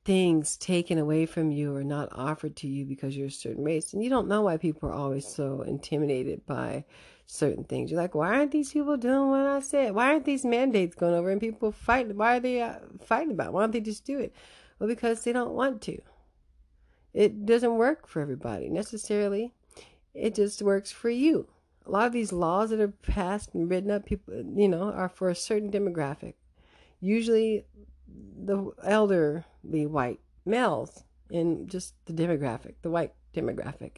things 0.05 0.57
taken 0.57 0.97
away 0.97 1.25
from 1.25 1.51
you 1.51 1.75
or 1.75 1.83
not 1.83 2.09
offered 2.13 2.55
to 2.55 2.67
you 2.67 2.85
because 2.85 3.15
you're 3.15 3.27
a 3.27 3.31
certain 3.31 3.63
race, 3.63 3.93
and 3.93 4.03
you 4.03 4.09
don't 4.09 4.27
know 4.27 4.41
why 4.41 4.57
people 4.57 4.89
are 4.89 4.93
always 4.93 5.27
so 5.27 5.61
intimidated 5.61 6.45
by 6.45 6.83
certain 7.31 7.63
things. 7.63 7.91
You're 7.91 8.01
like, 8.01 8.15
why 8.15 8.35
aren't 8.35 8.51
these 8.51 8.73
people 8.73 8.97
doing 8.97 9.29
what 9.29 9.41
I 9.41 9.59
said? 9.59 9.93
Why 9.93 10.07
aren't 10.07 10.25
these 10.25 10.43
mandates 10.43 10.95
going 10.95 11.13
over 11.13 11.29
and 11.29 11.39
people 11.39 11.71
fighting? 11.71 12.17
Why 12.17 12.37
are 12.37 12.39
they 12.39 12.59
uh, 12.61 12.79
fighting 13.05 13.31
about? 13.31 13.47
It? 13.47 13.53
Why 13.53 13.61
don't 13.61 13.71
they 13.71 13.81
just 13.81 14.03
do 14.03 14.19
it? 14.19 14.33
Well, 14.79 14.89
because 14.89 15.23
they 15.23 15.31
don't 15.31 15.53
want 15.53 15.81
to. 15.83 16.01
It 17.13 17.45
doesn't 17.45 17.75
work 17.75 18.07
for 18.07 18.21
everybody 18.21 18.67
necessarily. 18.69 19.53
It 20.13 20.33
just 20.33 20.61
works 20.63 20.91
for 20.91 21.11
you. 21.11 21.47
a 21.85 21.91
lot 21.91 22.07
of 22.07 22.13
these 22.13 22.31
laws 22.31 22.71
that 22.71 22.79
are 22.79 22.87
passed 22.87 23.53
and 23.53 23.69
written 23.69 23.91
up, 23.91 24.05
people, 24.05 24.33
you 24.55 24.67
know, 24.67 24.91
are 24.91 25.09
for 25.09 25.29
a 25.29 25.35
certain 25.35 25.71
demographic. 25.71 26.33
Usually, 26.99 27.65
the 28.07 28.71
elderly 28.83 29.85
white 29.85 30.19
males 30.45 31.03
in 31.29 31.67
just 31.67 31.93
the 32.05 32.13
demographic, 32.13 32.73
the 32.81 32.89
white 32.89 33.13
demographic, 33.35 33.97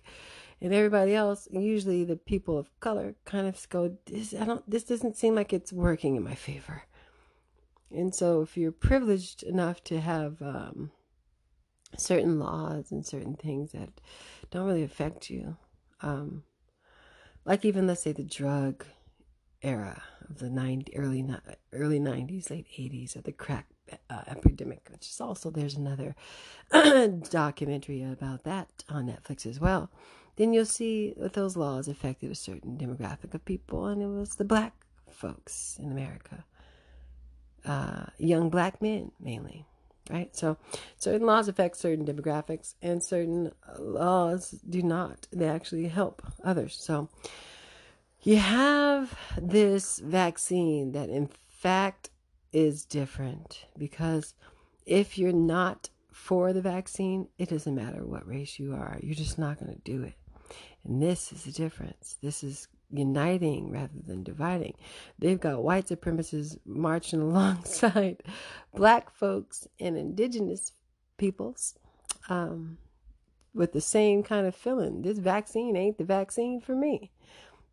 and 0.62 0.74
everybody 0.74 1.15
else, 1.15 1.47
usually 1.52 2.04
the 2.04 2.15
people 2.15 2.58
of 2.58 2.69
color, 2.80 3.15
kind 3.26 3.47
of 3.47 3.67
go, 3.69 3.97
"This 4.06 4.34
I 4.34 4.45
don't. 4.45 4.69
This 4.69 4.84
doesn't 4.84 5.17
seem 5.17 5.36
like 5.36 5.54
it's 5.54 5.74
working 5.74 6.15
in 6.15 6.24
my 6.24 6.36
favor." 6.36 6.84
And 7.89 8.13
so, 8.15 8.41
if 8.41 8.56
you're 8.56 8.71
privileged 8.71 9.43
enough 9.43 9.84
to 9.86 10.00
have 10.00 10.41
um, 10.41 10.91
certain 11.97 12.39
laws 12.39 12.91
and 12.91 13.06
certain 13.06 13.36
things 13.36 13.71
that 13.71 13.89
don't 14.52 14.67
really 14.67 14.84
affect 14.84 15.30
you, 15.30 15.58
um, 16.02 16.43
like 17.43 17.65
even 17.65 17.88
let's 17.88 18.04
say 18.04 18.12
the 18.12 18.24
drug 18.24 18.86
era 19.62 20.02
of 20.30 20.39
the 20.39 20.50
90, 20.50 20.95
early 20.95 21.28
early 21.74 22.00
90s, 22.00 22.50
late 22.50 22.67
80s, 22.78 23.15
or 23.15 23.21
the 23.21 23.32
crack 23.32 23.67
uh, 24.10 24.21
epidemic, 24.28 24.88
which 24.91 25.08
is 25.08 25.19
also 25.19 25.50
there's 25.50 25.76
another 25.76 26.15
documentary 27.30 28.04
about 28.04 28.43
that 28.43 28.84
on 28.89 29.08
Netflix 29.08 29.45
as 29.45 29.60
well. 29.60 29.91
Then 30.41 30.54
you'll 30.54 30.65
see 30.65 31.13
that 31.17 31.34
those 31.34 31.56
laws 31.56 31.88
affected 31.88 32.32
a 32.32 32.36
certain 32.36 32.75
demographic 32.75 33.36
of 33.36 33.45
people, 33.45 33.86
and 33.86 34.01
it 34.01 34.08
was 34.08 34.38
the 34.38 34.43
black 34.43 34.73
folks 35.08 35.77
in 35.80 35.91
America, 35.91 36.45
uh, 37.63 38.06
young 38.17 38.49
black 38.49 38.82
men 38.82 39.12
mainly 39.19 39.67
right? 40.10 40.36
So 40.36 40.58
certain 40.97 41.27
laws 41.27 41.47
affect 41.47 41.77
certain 41.77 42.08
demographics 42.08 42.73
and 42.82 43.04
certain 43.04 43.51
laws 43.77 44.49
do 44.67 44.82
not. 44.82 45.27
They 45.32 45.47
actually 45.47 45.89
help 45.89 46.23
others. 46.43 46.75
So 46.75 47.08
you 48.23 48.38
have 48.38 49.15
this 49.39 49.99
vaccine 49.99 50.93
that 50.93 51.10
in 51.10 51.30
fact 51.49 52.10
is 52.51 52.84
different 52.84 53.65
because 53.77 54.34
if 54.88 55.19
you're 55.19 55.32
not 55.32 55.91
for 56.12 56.51
the 56.51 56.63
vaccine, 56.63 57.27
it 57.38 57.49
doesn't 57.49 57.75
matter 57.75 58.04
what 58.04 58.27
race 58.27 58.58
you 58.58 58.73
are. 58.73 58.97
You're 59.04 59.13
just 59.13 59.38
not 59.38 59.60
going 59.60 59.73
to 59.73 59.82
do 59.82 60.01
it. 60.01 60.15
And 60.84 61.02
this 61.02 61.32
is 61.32 61.44
the 61.44 61.52
difference. 61.52 62.17
This 62.22 62.44
is 62.44 62.67
uniting 62.91 63.70
rather 63.70 64.00
than 64.06 64.24
dividing. 64.24 64.76
They've 65.20 65.39
got 65.39 65.63
white 65.63 65.88
supremacists 65.88 66.58
marching 66.65 67.22
alongside 67.30 68.24
black 68.74 69.12
folks 69.12 69.67
and 69.80 69.98
indigenous 69.98 70.74
peoples 71.17 71.76
um, 72.30 72.78
with 73.54 73.74
the 73.74 73.82
same 73.82 74.24
kind 74.24 74.48
of 74.48 74.56
feeling. 74.56 75.02
This 75.02 75.20
vaccine 75.20 75.76
ain't 75.76 75.98
the 75.98 76.04
vaccine 76.04 76.60
for 76.60 76.76
me. 76.76 77.12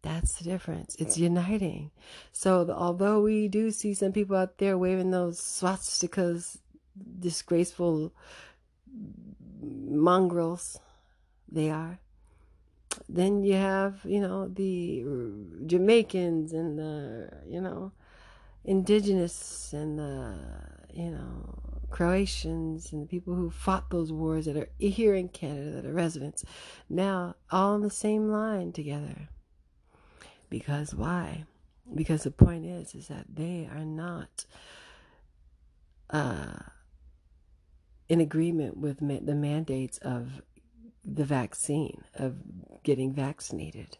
That's 0.03 0.35
the 0.35 0.45
difference. 0.45 0.95
It's 0.97 1.19
uniting. 1.19 1.91
So, 2.31 2.65
the, 2.65 2.75
although 2.75 3.21
we 3.21 3.49
do 3.49 3.73
see 3.73 3.95
some 3.95 4.13
people 4.13 4.37
out 4.37 4.59
there 4.59 4.79
waving 4.79 5.11
those 5.11 5.41
swastikas, 5.41 6.59
disgraceful 7.19 8.13
mongrels, 9.61 10.79
they 11.51 11.71
are 11.71 11.99
then 13.09 13.43
you 13.43 13.55
have 13.55 14.01
you 14.05 14.21
know 14.21 14.49
the 14.49 15.05
Jamaicans 15.67 16.53
and 16.53 16.79
the 16.79 17.31
you 17.47 17.61
know 17.61 17.93
indigenous 18.65 19.73
and 19.73 19.99
the 19.99 20.39
you 20.93 21.11
know 21.11 21.59
Croatians 21.91 22.93
and 22.93 23.03
the 23.03 23.07
people 23.07 23.35
who 23.35 23.51
fought 23.51 23.91
those 23.91 24.13
wars 24.13 24.45
that 24.45 24.57
are 24.57 24.69
here 24.79 25.15
in 25.15 25.29
Canada 25.29 25.71
that 25.71 25.87
are 25.87 25.93
residents 25.93 26.45
now 26.89 27.35
all 27.51 27.75
on 27.75 27.81
the 27.81 27.91
same 27.91 28.29
line 28.29 28.73
together. 28.73 29.29
Because 30.51 30.95
why? 30.95 31.45
Because 31.95 32.23
the 32.25 32.31
point 32.31 32.67
is 32.67 32.95
is 32.95 33.09
that 33.09 33.27
they 33.35 33.69
are 33.71 33.85
not 33.85 34.45
uh, 36.11 36.59
in 38.09 38.21
agreement 38.21 38.77
with 38.77 39.01
ma- 39.01 39.21
the 39.23 39.35
mandates 39.35 39.99
of 39.99 40.43
the 41.15 41.25
vaccine, 41.25 42.05
of 42.15 42.37
getting 42.83 43.13
vaccinated. 43.13 43.99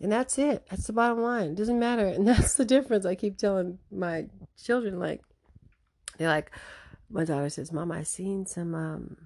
And 0.00 0.10
that's 0.10 0.38
it. 0.38 0.66
That's 0.70 0.86
the 0.86 0.92
bottom 0.92 1.20
line. 1.20 1.50
It 1.50 1.56
doesn't 1.56 1.78
matter. 1.78 2.06
And 2.06 2.26
that's 2.28 2.54
the 2.54 2.64
difference. 2.64 3.04
I 3.06 3.14
keep 3.14 3.36
telling 3.36 3.78
my 3.90 4.26
children, 4.62 4.98
like, 4.98 5.20
they're 6.18 6.28
like, 6.28 6.50
my 7.08 7.24
daughter 7.24 7.48
says, 7.48 7.72
Mom, 7.72 7.92
I 7.92 8.02
seen 8.02 8.46
some, 8.46 8.74
um, 8.74 9.16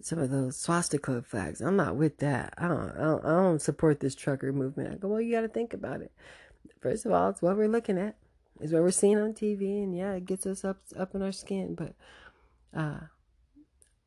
some 0.00 0.18
of 0.18 0.30
those 0.30 0.56
swastika 0.56 1.22
flags. 1.22 1.60
I'm 1.60 1.76
not 1.76 1.96
with 1.96 2.18
that. 2.18 2.54
I 2.58 2.68
don't, 2.68 2.90
I 2.90 3.00
don't, 3.02 3.24
I 3.24 3.30
don't 3.30 3.62
support 3.62 4.00
this 4.00 4.14
trucker 4.14 4.52
movement. 4.52 4.92
I 4.92 4.96
go, 4.96 5.08
well, 5.08 5.20
you 5.20 5.32
got 5.32 5.42
to 5.42 5.48
think 5.48 5.74
about 5.74 6.00
it. 6.00 6.12
First 6.80 7.06
of 7.06 7.12
all, 7.12 7.30
it's 7.30 7.42
what 7.42 7.56
we're 7.56 7.68
looking 7.68 7.98
at. 7.98 8.16
It's 8.60 8.72
what 8.72 8.82
we're 8.82 8.90
seeing 8.90 9.18
on 9.18 9.34
TV, 9.34 9.82
and 9.82 9.96
yeah, 9.96 10.14
it 10.14 10.24
gets 10.24 10.44
us 10.44 10.64
up, 10.64 10.78
up 10.96 11.14
in 11.14 11.22
our 11.22 11.32
skin. 11.32 11.76
But 11.76 11.94
uh, 12.76 13.00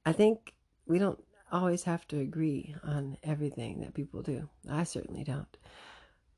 I 0.06 0.12
think 0.12 0.54
we 0.86 1.00
don't 1.00 1.24
always 1.52 1.84
have 1.84 2.08
to 2.10 2.20
agree 2.20 2.76
on 2.84 3.18
everything 3.24 3.82
that 3.82 3.94
people 3.94 4.22
do. 4.22 4.50
I 4.70 4.84
certainly 4.84 5.24
don't. 5.24 5.58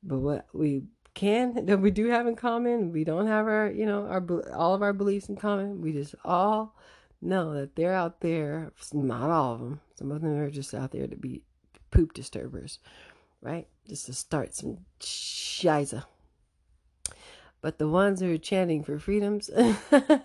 But 0.01 0.19
what 0.19 0.47
we 0.53 0.83
can 1.13 1.65
that 1.65 1.79
we 1.79 1.91
do 1.91 2.07
have 2.07 2.27
in 2.27 2.35
common, 2.35 2.91
we 2.91 3.03
don't 3.03 3.27
have 3.27 3.47
our, 3.47 3.71
you 3.71 3.85
know, 3.85 4.07
our 4.07 4.23
all 4.53 4.73
of 4.73 4.81
our 4.81 4.93
beliefs 4.93 5.29
in 5.29 5.35
common. 5.35 5.81
We 5.81 5.93
just 5.93 6.15
all 6.25 6.75
know 7.21 7.53
that 7.53 7.75
they're 7.75 7.93
out 7.93 8.21
there. 8.21 8.71
Not 8.93 9.29
all 9.29 9.53
of 9.53 9.59
them. 9.59 9.81
Some 9.95 10.11
of 10.11 10.21
them 10.21 10.37
are 10.37 10.49
just 10.49 10.73
out 10.73 10.91
there 10.91 11.07
to 11.07 11.15
be 11.15 11.41
poop 11.91 12.13
disturbers, 12.13 12.79
right? 13.41 13.67
Just 13.87 14.07
to 14.07 14.13
start 14.13 14.55
some 14.55 14.79
shiza. 14.99 16.05
But 17.61 17.77
the 17.77 17.87
ones 17.87 18.19
who 18.19 18.33
are 18.33 18.37
chanting 18.37 18.83
for 18.83 18.99
freedoms 18.99 19.49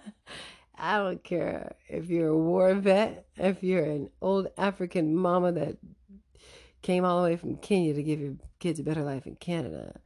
I 0.79 0.99
don't 0.99 1.25
care 1.25 1.75
if 1.89 2.09
you're 2.09 2.29
a 2.29 2.37
war 2.37 2.75
vet, 2.75 3.27
if 3.37 3.63
you're 3.63 3.85
an 3.85 4.11
old 4.23 4.49
African 4.57 5.17
mama 5.17 5.53
that 5.53 5.77
came 6.83 7.05
all 7.05 7.21
the 7.21 7.31
way 7.31 7.37
from 7.37 7.57
Kenya 7.57 7.95
to 7.95 8.03
give 8.03 8.21
your 8.21 8.35
kids 8.61 8.79
a 8.79 8.85
better 8.85 9.03
life 9.03 9.27
in 9.27 9.37
Canada, 9.37 9.99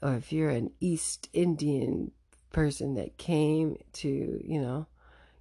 or 0.00 0.14
if 0.14 0.32
you're 0.32 0.50
an 0.50 0.70
East 0.80 1.28
Indian 1.32 2.10
person 2.52 2.94
that 2.94 3.18
came 3.18 3.78
to, 3.92 4.08
you 4.44 4.60
know, 4.60 4.86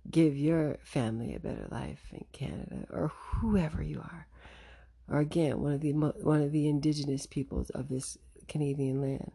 give 0.10 0.36
your 0.36 0.78
family 0.84 1.34
a 1.36 1.40
better 1.40 1.68
life 1.72 2.08
in 2.12 2.26
Canada, 2.34 2.86
or 2.90 3.12
whoever 3.16 3.82
you 3.82 4.00
are, 4.00 4.28
or 5.08 5.20
again 5.20 5.62
one 5.62 5.74
of 5.74 5.82
the 5.82 5.94
one 5.94 6.42
of 6.42 6.52
the 6.52 6.68
indigenous 6.68 7.26
peoples 7.26 7.70
of 7.70 7.88
this 7.88 8.18
Canadian 8.48 9.02
land. 9.02 9.32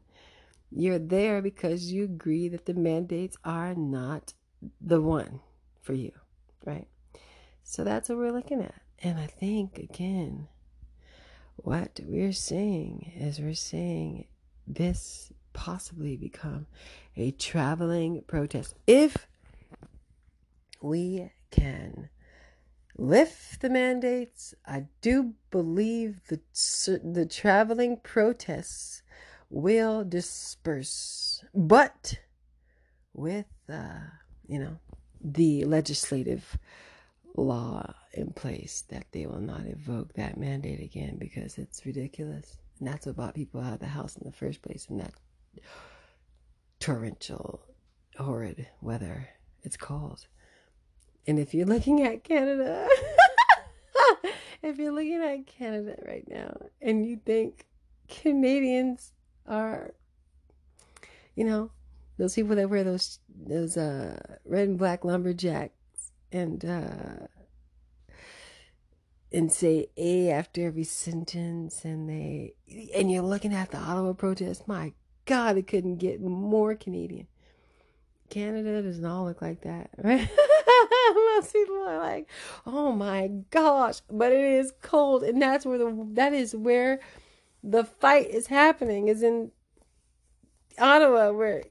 You're 0.70 0.98
there 0.98 1.40
because 1.40 1.92
you 1.92 2.05
agree 2.05 2.48
that 2.48 2.66
the 2.66 2.74
mandates 2.74 3.37
are 3.44 3.74
not 3.74 4.35
the 4.81 5.00
one 5.00 5.40
for 5.83 5.94
you, 5.94 6.12
right? 6.64 6.88
So 7.62 7.85
that's 7.85 8.09
what 8.09 8.18
we're 8.18 8.33
looking 8.33 8.62
at. 8.62 8.74
And 9.02 9.18
I 9.18 9.26
think, 9.26 9.79
again, 9.79 10.48
what 11.57 12.00
we're 12.05 12.33
seeing 12.33 13.12
is 13.16 13.40
we're 13.40 13.55
seeing 13.55 14.26
this 14.66 15.33
possibly 15.52 16.16
become 16.16 16.66
a 17.16 17.31
traveling 17.33 18.22
protest. 18.26 18.74
If 18.87 19.26
we 20.81 21.33
can 21.50 22.11
lift 22.96 23.61
the 23.61 23.70
mandates, 23.70 24.55
I 24.66 24.87
do 25.00 25.35
believe 25.50 26.20
the, 26.29 26.40
the 27.02 27.26
traveling 27.26 27.98
protests 28.02 29.02
will 29.50 30.05
disperse. 30.05 31.44
But 31.55 32.20
with 33.12 33.46
uh, 33.68 33.98
you 34.49 34.59
know, 34.59 34.79
the 35.21 35.65
legislative 35.65 36.59
law 37.37 37.95
in 38.13 38.33
place 38.33 38.85
that 38.89 39.07
they 39.13 39.27
will 39.27 39.41
not 39.41 39.67
evoke 39.67 40.15
that 40.15 40.39
mandate 40.39 40.81
again 40.81 41.17
because 41.19 41.59
it's 41.59 41.85
ridiculous. 41.85 42.59
And 42.79 42.89
that's 42.89 43.07
what 43.07 43.17
brought 43.17 43.35
people 43.35 43.61
out 43.61 43.75
of 43.75 43.81
the 43.81 43.87
house 43.87 44.17
in 44.17 44.25
the 44.25 44.37
first 44.37 44.63
place 44.63 44.87
in 44.89 44.99
that 44.99 45.15
torrential, 46.79 47.61
horrid 48.17 48.67
weather 48.81 49.29
it's 49.67 49.77
called. 49.77 50.29
And 51.27 51.41
if 51.41 51.53
you're 51.53 51.67
looking 51.67 52.03
at 52.05 52.23
Canada, 52.23 52.89
if 54.63 54.79
you're 54.79 54.93
looking 54.93 55.21
at 55.21 55.45
Canada 55.49 55.97
right 56.07 56.25
now 56.29 56.57
and 56.81 57.05
you 57.05 57.17
think 57.27 57.67
Canadians 58.09 59.13
are, 59.45 59.93
you 61.35 61.45
know, 61.45 61.73
those 62.18 62.35
people 62.35 62.57
that 62.57 62.70
wear 62.70 62.85
those 62.85 63.18
those 63.29 63.76
uh, 63.76 64.18
red 64.44 64.68
and 64.68 64.79
black 64.79 65.05
lumberjacks 65.05 65.72
and 66.33 66.64
uh, 66.64 67.26
and 69.33 69.52
say 69.52 69.88
a 69.96 70.31
after 70.31 70.66
every 70.66 70.85
sentence 70.85 71.85
and 71.85 72.09
they 72.09 72.55
and 72.94 73.11
you're 73.11 73.22
looking 73.22 73.55
at 73.55 73.70
the 73.70 73.79
Ottawa 73.79 74.12
protest 74.12 74.66
my 74.66 74.92
god 75.24 75.57
it 75.57 75.66
couldn't 75.66 75.96
get 75.96 76.20
more 76.20 76.74
Canadian. 76.74 77.26
Canada 78.29 78.83
does 78.83 78.98
not 78.98 79.22
look 79.22 79.40
like 79.40 79.61
that. 79.61 79.90
Right 79.98 80.29
most 81.14 81.52
people 81.52 81.76
are 81.87 81.98
like 81.98 82.29
oh 82.66 82.92
my 82.92 83.29
gosh 83.50 84.00
but 84.11 84.33
it 84.33 84.44
is 84.44 84.72
cold 84.83 85.22
and 85.22 85.40
that's 85.40 85.64
where 85.64 85.79
the 85.79 86.09
that 86.14 86.33
is 86.33 86.55
where 86.55 86.98
the 87.62 87.85
fight 87.85 88.29
is 88.29 88.46
happening 88.46 89.09
is 89.09 89.22
in 89.22 89.50
Ottawa, 90.79 91.33
where 91.33 91.64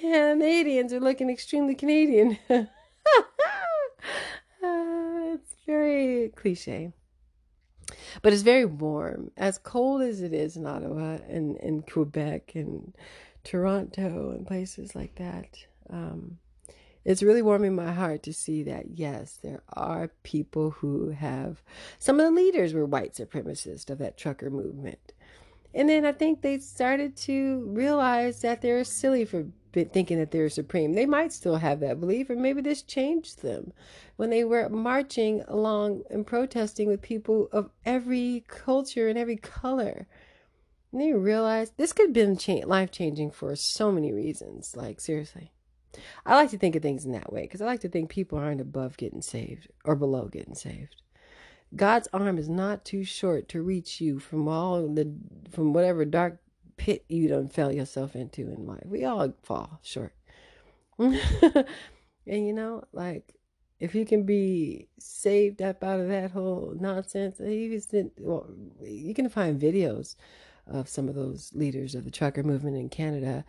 Canadians 0.00 0.92
are 0.92 1.00
looking 1.00 1.30
extremely 1.30 1.74
Canadian. 1.74 2.38
uh, 2.50 2.64
it's 4.62 5.54
very 5.66 6.30
cliche. 6.36 6.92
But 8.20 8.32
it's 8.32 8.42
very 8.42 8.64
warm. 8.64 9.30
As 9.36 9.58
cold 9.58 10.02
as 10.02 10.20
it 10.20 10.32
is 10.32 10.56
in 10.56 10.66
Ottawa 10.66 11.18
and, 11.28 11.56
and 11.56 11.86
Quebec 11.86 12.52
and 12.54 12.94
Toronto 13.44 14.30
and 14.30 14.46
places 14.46 14.94
like 14.94 15.14
that. 15.16 15.56
Um, 15.90 16.38
it's 17.04 17.22
really 17.22 17.42
warming 17.42 17.74
my 17.74 17.90
heart 17.90 18.22
to 18.24 18.32
see 18.32 18.62
that 18.64 18.90
yes, 18.94 19.38
there 19.42 19.62
are 19.72 20.12
people 20.22 20.70
who 20.70 21.10
have 21.10 21.62
some 21.98 22.20
of 22.20 22.26
the 22.26 22.30
leaders 22.30 22.74
were 22.74 22.86
white 22.86 23.14
supremacists 23.14 23.90
of 23.90 23.98
that 23.98 24.16
trucker 24.16 24.50
movement. 24.50 25.12
And 25.74 25.88
then 25.88 26.04
I 26.04 26.12
think 26.12 26.42
they 26.42 26.58
started 26.58 27.16
to 27.18 27.64
realize 27.66 28.42
that 28.42 28.60
they're 28.60 28.84
silly 28.84 29.24
for 29.24 29.46
thinking 29.72 30.18
that 30.18 30.30
they're 30.30 30.48
supreme. 30.48 30.92
They 30.92 31.06
might 31.06 31.32
still 31.32 31.56
have 31.56 31.80
that 31.80 32.00
belief, 32.00 32.30
or 32.30 32.36
maybe 32.36 32.60
this 32.60 32.82
changed 32.82 33.42
them 33.42 33.72
when 34.16 34.30
they 34.30 34.44
were 34.44 34.68
marching 34.68 35.42
along 35.48 36.02
and 36.10 36.26
protesting 36.26 36.88
with 36.88 37.02
people 37.02 37.48
of 37.52 37.70
every 37.84 38.44
culture 38.48 39.08
and 39.08 39.18
every 39.18 39.36
color. 39.36 40.06
And 40.92 41.00
they 41.00 41.12
realized 41.12 41.74
this 41.76 41.92
could 41.92 42.08
have 42.08 42.12
been 42.12 42.38
life 42.66 42.90
changing 42.90 43.30
for 43.30 43.56
so 43.56 43.90
many 43.90 44.12
reasons. 44.12 44.76
Like, 44.76 45.00
seriously. 45.00 45.52
I 46.24 46.36
like 46.36 46.50
to 46.50 46.58
think 46.58 46.76
of 46.76 46.82
things 46.82 47.04
in 47.04 47.12
that 47.12 47.32
way 47.32 47.42
because 47.42 47.60
I 47.60 47.66
like 47.66 47.80
to 47.80 47.88
think 47.88 48.10
people 48.10 48.38
aren't 48.38 48.60
above 48.60 48.96
getting 48.96 49.22
saved 49.22 49.68
or 49.84 49.94
below 49.94 50.28
getting 50.28 50.54
saved. 50.54 50.96
God's 51.74 52.08
arm 52.12 52.38
is 52.38 52.48
not 52.48 52.84
too 52.84 53.04
short 53.04 53.48
to 53.50 53.62
reach 53.62 54.00
you 54.00 54.18
from 54.18 54.46
all 54.46 54.86
the 54.88 55.10
from 55.50 55.72
whatever 55.72 56.04
dark 56.04 56.38
pit 56.76 57.04
you 57.08 57.28
don't 57.28 57.52
fell 57.52 57.72
yourself 57.72 58.14
into 58.16 58.42
in 58.42 58.66
life. 58.66 58.84
We 58.84 59.04
all 59.04 59.32
fall 59.42 59.80
short. 59.82 60.14
and 60.98 61.66
you 62.26 62.52
know, 62.52 62.84
like 62.92 63.34
if 63.80 63.94
you 63.94 64.04
can 64.04 64.24
be 64.24 64.88
saved 64.98 65.60
up 65.60 65.82
out 65.82 66.00
of 66.00 66.08
that 66.08 66.30
whole 66.30 66.74
nonsense, 66.78 67.40
you 67.40 67.80
can, 67.90 68.10
well, 68.18 68.48
you 68.80 69.12
can 69.14 69.28
find 69.28 69.60
videos 69.60 70.14
of 70.66 70.88
some 70.88 71.08
of 71.08 71.14
those 71.14 71.50
leaders 71.54 71.94
of 71.94 72.04
the 72.04 72.10
trucker 72.10 72.44
movement 72.44 72.76
in 72.76 72.88
Canada 72.88 73.44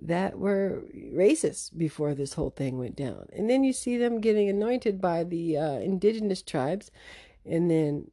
that 0.00 0.38
were 0.38 0.84
racist 0.94 1.76
before 1.76 2.14
this 2.14 2.34
whole 2.34 2.50
thing 2.50 2.78
went 2.78 2.96
down. 2.96 3.26
And 3.32 3.48
then 3.48 3.64
you 3.64 3.72
see 3.72 3.96
them 3.96 4.20
getting 4.20 4.48
anointed 4.48 5.00
by 5.00 5.24
the 5.24 5.56
uh, 5.56 5.72
indigenous 5.78 6.42
tribes 6.42 6.90
and 7.44 7.70
then 7.70 8.10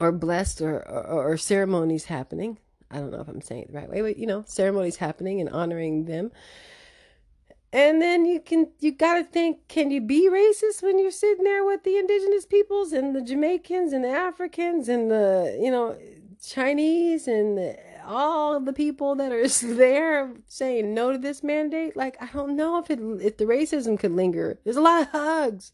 or 0.00 0.12
blessed 0.12 0.60
or, 0.60 0.86
or, 0.88 1.32
or 1.32 1.36
ceremonies 1.36 2.06
happening. 2.06 2.58
I 2.94 2.98
don't 2.98 3.10
know 3.10 3.20
if 3.20 3.28
I'm 3.28 3.40
saying 3.40 3.62
it 3.62 3.72
the 3.72 3.78
right 3.78 3.90
way, 3.90 4.02
but 4.02 4.16
you 4.16 4.26
know, 4.26 4.44
ceremonies 4.46 4.96
happening 4.96 5.40
and 5.40 5.50
honoring 5.50 6.04
them. 6.04 6.30
And 7.72 8.00
then 8.00 8.24
you 8.24 8.38
can 8.38 8.68
you 8.78 8.92
got 8.92 9.14
to 9.14 9.24
think 9.24 9.66
can 9.66 9.90
you 9.90 10.00
be 10.00 10.30
racist 10.30 10.80
when 10.80 11.00
you're 11.00 11.10
sitting 11.10 11.42
there 11.42 11.64
with 11.64 11.82
the 11.82 11.96
indigenous 11.96 12.46
peoples 12.46 12.92
and 12.92 13.16
the 13.16 13.20
Jamaicans 13.20 13.92
and 13.92 14.04
the 14.04 14.10
Africans 14.10 14.88
and 14.88 15.10
the 15.10 15.58
you 15.60 15.72
know 15.72 15.98
Chinese 16.40 17.26
and 17.26 17.58
the 17.58 17.76
all 18.06 18.60
the 18.60 18.72
people 18.72 19.16
that 19.16 19.32
are 19.32 19.48
there 19.74 20.34
saying 20.46 20.94
no 20.94 21.10
to 21.10 21.18
this 21.18 21.42
mandate, 21.42 21.96
like 21.96 22.16
I 22.22 22.26
don't 22.26 22.54
know 22.54 22.78
if 22.78 22.90
it 22.90 23.00
if 23.20 23.38
the 23.38 23.44
racism 23.44 23.98
could 23.98 24.12
linger. 24.12 24.60
There's 24.62 24.76
a 24.76 24.80
lot 24.80 25.02
of 25.02 25.08
hugs. 25.08 25.72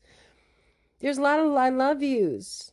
There's 1.00 1.18
a 1.18 1.22
lot 1.22 1.40
of 1.40 1.52
I 1.52 1.68
love 1.68 2.02
yous. 2.02 2.72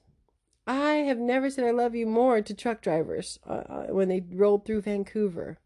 I 0.67 0.95
have 0.95 1.17
never 1.17 1.49
said 1.49 1.63
I 1.63 1.71
love 1.71 1.95
you 1.95 2.05
more 2.05 2.41
to 2.41 2.53
truck 2.53 2.81
drivers 2.81 3.39
uh, 3.47 3.53
uh, 3.53 3.85
when 3.85 4.09
they 4.09 4.23
rolled 4.31 4.65
through 4.65 4.81
Vancouver. 4.81 5.57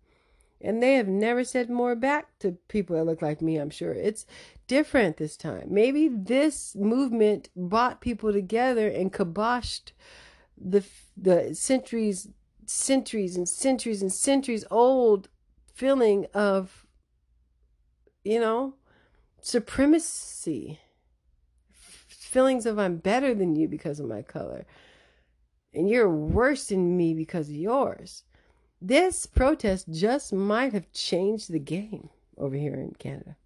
And 0.63 0.81
they 0.81 0.93
have 0.93 1.07
never 1.07 1.43
said 1.43 1.71
more 1.71 1.95
back 1.95 2.37
to 2.39 2.51
people 2.67 2.95
that 2.95 3.05
look 3.05 3.19
like 3.21 3.41
me, 3.41 3.57
I'm 3.57 3.71
sure. 3.71 3.93
It's 3.93 4.27
different 4.67 5.17
this 5.17 5.35
time. 5.35 5.69
Maybe 5.69 6.07
this 6.07 6.75
movement 6.75 7.49
brought 7.55 7.99
people 7.99 8.31
together 8.31 8.87
and 8.87 9.11
kiboshed 9.11 9.91
the 10.55 10.85
the 11.17 11.55
centuries 11.55 12.27
centuries 12.67 13.35
and 13.35 13.49
centuries 13.49 14.03
and 14.03 14.13
centuries 14.13 14.63
old 14.69 15.29
feeling 15.73 16.27
of, 16.33 16.85
you 18.23 18.39
know, 18.39 18.75
supremacy. 19.41 20.79
Feelings 21.71 22.67
of 22.67 22.77
I'm 22.77 22.97
better 22.97 23.33
than 23.33 23.55
you 23.55 23.67
because 23.67 23.99
of 23.99 24.07
my 24.07 24.21
color. 24.21 24.65
And 25.73 25.89
you're 25.89 26.10
worse 26.10 26.67
than 26.67 26.97
me 26.97 27.13
because 27.13 27.49
of 27.49 27.55
yours. 27.55 28.23
This 28.81 29.25
protest 29.25 29.91
just 29.91 30.34
might 30.34 30.73
have 30.73 30.91
changed 30.91 31.51
the 31.51 31.60
game 31.60 32.10
over 32.38 32.55
here 32.55 32.73
in 32.73 32.93
Canada. 32.97 33.38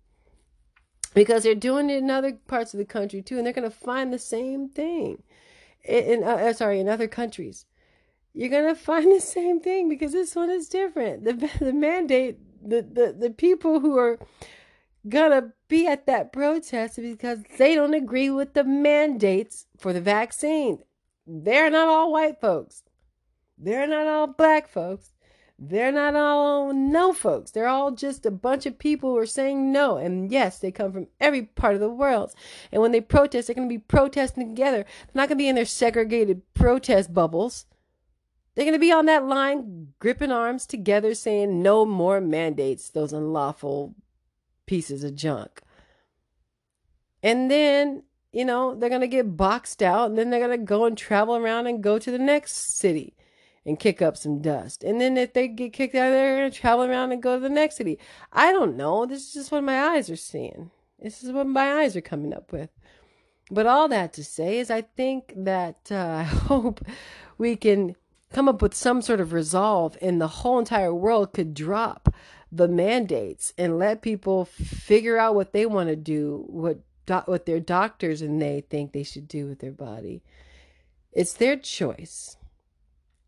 Because 1.13 1.43
they're 1.43 1.55
doing 1.55 1.89
it 1.89 1.97
in 1.97 2.09
other 2.09 2.33
parts 2.47 2.73
of 2.73 2.77
the 2.77 2.85
country 2.85 3.21
too, 3.21 3.37
and 3.37 3.45
they're 3.45 3.53
going 3.53 3.69
to 3.69 3.75
find 3.75 4.11
the 4.11 4.19
same 4.19 4.69
thing. 4.69 5.23
In, 5.83 6.23
uh, 6.23 6.27
uh, 6.27 6.53
sorry, 6.53 6.79
in 6.79 6.89
other 6.89 7.07
countries 7.07 7.65
you're 8.35 8.49
gonna 8.49 8.75
find 8.91 9.11
the 9.11 9.21
same 9.21 9.59
thing 9.59 9.89
because 9.89 10.11
this 10.11 10.35
one 10.35 10.51
is 10.51 10.67
different. 10.67 11.23
The 11.23 11.49
the 11.59 11.73
mandate, 11.73 12.37
the 12.61 12.81
the, 12.81 13.15
the 13.17 13.29
people 13.31 13.79
who 13.79 13.97
are 13.97 14.19
gonna 15.07 15.53
be 15.67 15.87
at 15.87 16.05
that 16.05 16.33
protest 16.33 16.97
because 16.97 17.39
they 17.57 17.73
don't 17.73 17.93
agree 17.93 18.29
with 18.29 18.53
the 18.53 18.63
mandates 18.63 19.65
for 19.79 19.93
the 19.93 20.01
vaccine. 20.01 20.79
They're 21.27 21.69
not 21.69 21.87
all 21.87 22.11
white 22.11 22.39
folks. 22.39 22.83
They're 23.57 23.87
not 23.87 24.07
all 24.07 24.27
black 24.27 24.67
folks. 24.67 25.11
They're 25.57 25.91
not 25.91 26.15
all 26.15 26.73
no 26.73 27.13
folks. 27.13 27.51
They're 27.51 27.67
all 27.67 27.91
just 27.91 28.25
a 28.25 28.31
bunch 28.31 28.65
of 28.65 28.77
people 28.77 29.11
who 29.11 29.17
are 29.17 29.25
saying 29.25 29.71
no. 29.71 29.95
And 29.95 30.29
yes, 30.29 30.59
they 30.59 30.71
come 30.71 30.91
from 30.91 31.07
every 31.19 31.43
part 31.43 31.75
of 31.75 31.79
the 31.79 31.89
world. 31.89 32.33
And 32.71 32.81
when 32.81 32.91
they 32.91 32.99
protest, 32.99 33.47
they're 33.47 33.55
going 33.55 33.69
to 33.69 33.73
be 33.73 33.79
protesting 33.79 34.49
together. 34.49 34.79
They're 34.79 35.11
not 35.13 35.29
going 35.29 35.37
to 35.37 35.43
be 35.43 35.47
in 35.47 35.55
their 35.55 35.65
segregated 35.65 36.41
protest 36.53 37.13
bubbles. 37.13 37.65
They're 38.53 38.65
going 38.65 38.73
to 38.73 38.79
be 38.79 38.91
on 38.91 39.05
that 39.05 39.25
line, 39.25 39.93
gripping 39.99 40.31
arms 40.31 40.65
together, 40.65 41.13
saying 41.13 41.61
no 41.61 41.85
more 41.85 42.19
mandates, 42.19 42.89
those 42.89 43.13
unlawful 43.13 43.95
pieces 44.65 45.03
of 45.03 45.15
junk. 45.15 45.61
And 47.23 47.49
then, 47.49 48.03
you 48.35 48.43
know, 48.43 48.75
they're 48.75 48.89
going 48.89 48.99
to 48.99 49.07
get 49.07 49.37
boxed 49.37 49.81
out, 49.81 50.09
and 50.09 50.17
then 50.17 50.29
they're 50.29 50.45
going 50.45 50.59
to 50.59 50.65
go 50.65 50.83
and 50.83 50.97
travel 50.97 51.37
around 51.37 51.67
and 51.67 51.81
go 51.81 51.97
to 51.97 52.11
the 52.11 52.19
next 52.19 52.75
city 52.77 53.15
and 53.65 53.79
kick 53.79 54.01
up 54.01 54.17
some 54.17 54.41
dust. 54.41 54.83
And 54.83 54.99
then 54.99 55.15
if 55.15 55.31
they 55.31 55.47
get 55.47 55.71
kicked 55.71 55.95
out, 55.95 56.09
they're 56.09 56.39
going 56.39 56.51
to 56.51 56.59
travel 56.59 56.83
around 56.83 57.13
and 57.13 57.23
go 57.23 57.35
to 57.35 57.39
the 57.39 57.47
next 57.47 57.77
city. 57.77 57.97
I 58.33 58.51
don't 58.51 58.75
know. 58.75 59.05
This 59.05 59.27
is 59.27 59.33
just 59.33 59.53
what 59.53 59.63
my 59.63 59.81
eyes 59.81 60.09
are 60.09 60.17
seeing. 60.17 60.69
This 60.99 61.23
is 61.23 61.31
what 61.31 61.47
my 61.47 61.75
eyes 61.75 61.95
are 61.95 62.01
coming 62.01 62.33
up 62.33 62.51
with. 62.51 62.69
But 63.49 63.67
all 63.67 63.87
that 63.87 64.11
to 64.13 64.23
say 64.23 64.59
is, 64.59 64.69
I 64.69 64.81
think 64.81 65.31
that 65.37 65.89
uh, 65.89 65.95
I 66.19 66.23
hope 66.23 66.85
we 67.37 67.55
can 67.55 67.95
come 68.33 68.49
up 68.49 68.61
with 68.61 68.75
some 68.75 69.01
sort 69.01 69.21
of 69.21 69.31
resolve 69.31 69.97
and 70.01 70.19
the 70.19 70.27
whole 70.27 70.59
entire 70.59 70.93
world 70.93 71.31
could 71.31 71.53
drop 71.53 72.13
the 72.51 72.67
mandates 72.67 73.53
and 73.57 73.79
let 73.79 74.01
people 74.01 74.43
figure 74.43 75.17
out 75.17 75.35
what 75.35 75.53
they 75.53 75.65
want 75.65 75.87
to 75.87 75.95
do 75.95 76.43
what 76.49 76.79
what 77.07 77.45
their 77.45 77.59
doctors 77.59 78.21
and 78.21 78.41
they 78.41 78.61
think 78.61 78.91
they 78.91 79.03
should 79.03 79.27
do 79.27 79.47
with 79.47 79.59
their 79.59 79.71
body. 79.71 80.23
It's 81.11 81.33
their 81.33 81.55
choice. 81.55 82.37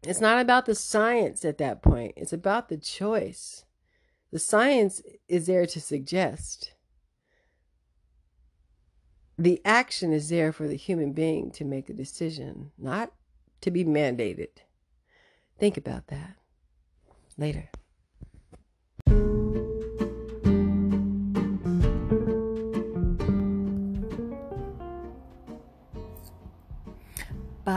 It's 0.03 0.21
not 0.21 0.39
about 0.39 0.65
the 0.65 0.75
science 0.75 1.43
at 1.43 1.57
that 1.57 1.81
point. 1.81 2.13
It's 2.15 2.33
about 2.33 2.69
the 2.69 2.77
choice. 2.77 3.65
The 4.31 4.39
science 4.39 5.01
is 5.27 5.47
there 5.47 5.65
to 5.65 5.81
suggest. 5.81 6.73
The 9.37 9.61
action 9.63 10.13
is 10.13 10.29
there 10.29 10.51
for 10.51 10.67
the 10.67 10.75
human 10.75 11.13
being 11.13 11.51
to 11.51 11.65
make 11.65 11.89
a 11.89 11.93
decision 11.93 12.71
not 12.77 13.11
to 13.61 13.71
be 13.71 13.85
mandated. 13.85 14.63
Think 15.59 15.77
about 15.77 16.07
that. 16.07 16.35
Later. 17.37 17.69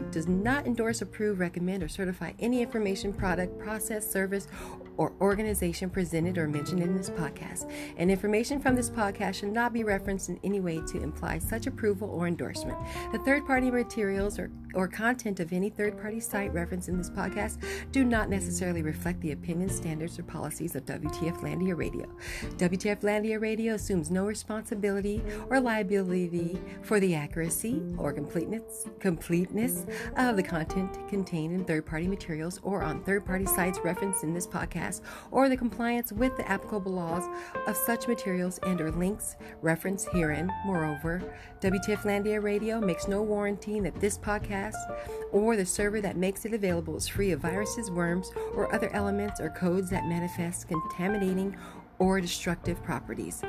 does 0.00 0.26
not 0.26 0.66
endorse, 0.66 1.02
approve, 1.02 1.40
recommend, 1.40 1.82
or 1.82 1.88
certify 1.88 2.32
any 2.38 2.62
information, 2.62 3.12
product, 3.12 3.58
process, 3.58 4.10
service, 4.10 4.48
or 4.96 5.12
organization 5.20 5.90
presented 5.90 6.38
or 6.38 6.48
mentioned 6.48 6.80
in 6.80 6.96
this 6.96 7.10
podcast. 7.10 7.70
And 7.96 8.10
information 8.10 8.60
from 8.60 8.74
this 8.74 8.90
podcast 8.90 9.34
should 9.34 9.52
not 9.52 9.72
be 9.72 9.84
referenced 9.84 10.28
in 10.28 10.38
any 10.44 10.60
way 10.60 10.80
to 10.88 11.02
imply 11.02 11.38
such 11.38 11.66
approval 11.66 12.10
or 12.10 12.26
endorsement. 12.26 12.78
The 13.12 13.18
third 13.20 13.46
party 13.46 13.70
materials 13.70 14.38
or, 14.38 14.50
or 14.74 14.88
content 14.88 15.40
of 15.40 15.52
any 15.52 15.70
third 15.70 16.00
party 16.00 16.20
site 16.20 16.52
referenced 16.52 16.88
in 16.88 16.98
this 16.98 17.10
podcast 17.10 17.62
do 17.92 18.04
not 18.04 18.28
necessarily 18.28 18.82
reflect 18.82 19.20
the 19.20 19.32
opinions, 19.32 19.74
standards, 19.74 20.18
or 20.18 20.22
policies 20.22 20.74
of 20.76 20.84
WTF 20.84 21.40
Landia 21.40 21.76
Radio. 21.76 22.06
WTF 22.56 23.00
Landia 23.00 23.40
Radio 23.40 23.74
assumes 23.74 24.10
no 24.10 24.26
responsibility 24.26 25.22
or 25.50 25.60
liability 25.60 26.60
for 26.82 27.00
the 27.00 27.14
accuracy 27.14 27.82
or 27.98 28.12
completeness, 28.12 28.86
completeness 29.00 29.86
of 30.16 30.36
the 30.36 30.42
content 30.42 31.08
contained 31.08 31.54
in 31.54 31.64
third 31.64 31.86
party 31.86 32.06
materials 32.06 32.60
or 32.62 32.82
on 32.82 33.02
third 33.04 33.24
party 33.24 33.46
sites 33.46 33.78
referenced 33.82 34.22
in 34.22 34.34
this 34.34 34.46
podcast 34.46 34.83
or 35.30 35.48
the 35.48 35.56
compliance 35.56 36.12
with 36.12 36.36
the 36.36 36.48
applicable 36.48 36.92
laws 36.92 37.24
of 37.66 37.76
such 37.76 38.08
materials 38.08 38.58
and 38.66 38.80
or 38.80 38.90
links 38.90 39.36
referenced 39.62 40.08
herein. 40.08 40.50
Moreover, 40.64 41.22
WTF 41.60 42.02
Landia 42.02 42.42
Radio 42.42 42.80
makes 42.80 43.08
no 43.08 43.22
warranty 43.22 43.80
that 43.80 44.00
this 44.00 44.18
podcast 44.18 44.74
or 45.32 45.56
the 45.56 45.66
server 45.66 46.00
that 46.00 46.16
makes 46.16 46.44
it 46.44 46.54
available 46.54 46.96
is 46.96 47.08
free 47.08 47.32
of 47.32 47.40
viruses, 47.40 47.90
worms, 47.90 48.30
or 48.54 48.72
other 48.74 48.90
elements 48.94 49.40
or 49.40 49.50
codes 49.50 49.90
that 49.90 50.06
manifest 50.06 50.68
contaminating 50.68 51.56
or 51.98 52.20
destructive 52.20 52.82
properties. 52.82 53.42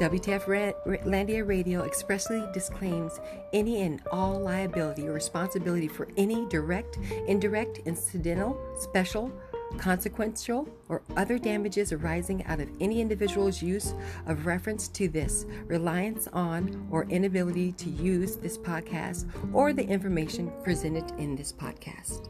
WTF 0.00 0.74
Landia 1.04 1.46
Radio 1.46 1.82
expressly 1.82 2.44
disclaims 2.52 3.20
any 3.52 3.82
and 3.82 4.02
all 4.10 4.40
liability 4.40 5.06
or 5.06 5.12
responsibility 5.12 5.88
for 5.88 6.08
any 6.16 6.46
direct, 6.48 6.98
indirect, 7.26 7.78
incidental, 7.84 8.58
special, 8.78 9.32
consequential, 9.78 10.68
or 10.88 11.02
other 11.16 11.38
damages 11.38 11.92
arising 11.92 12.44
out 12.46 12.60
of 12.60 12.68
any 12.80 13.00
individual's 13.00 13.62
use 13.62 13.94
of 14.26 14.46
reference 14.46 14.88
to 14.88 15.08
this, 15.08 15.46
reliance 15.66 16.28
on, 16.32 16.86
or 16.90 17.04
inability 17.04 17.72
to 17.72 17.90
use 17.90 18.36
this 18.36 18.58
podcast 18.58 19.28
or 19.52 19.72
the 19.72 19.86
information 19.86 20.52
presented 20.62 21.10
in 21.18 21.36
this 21.36 21.52
podcast. 21.52 22.28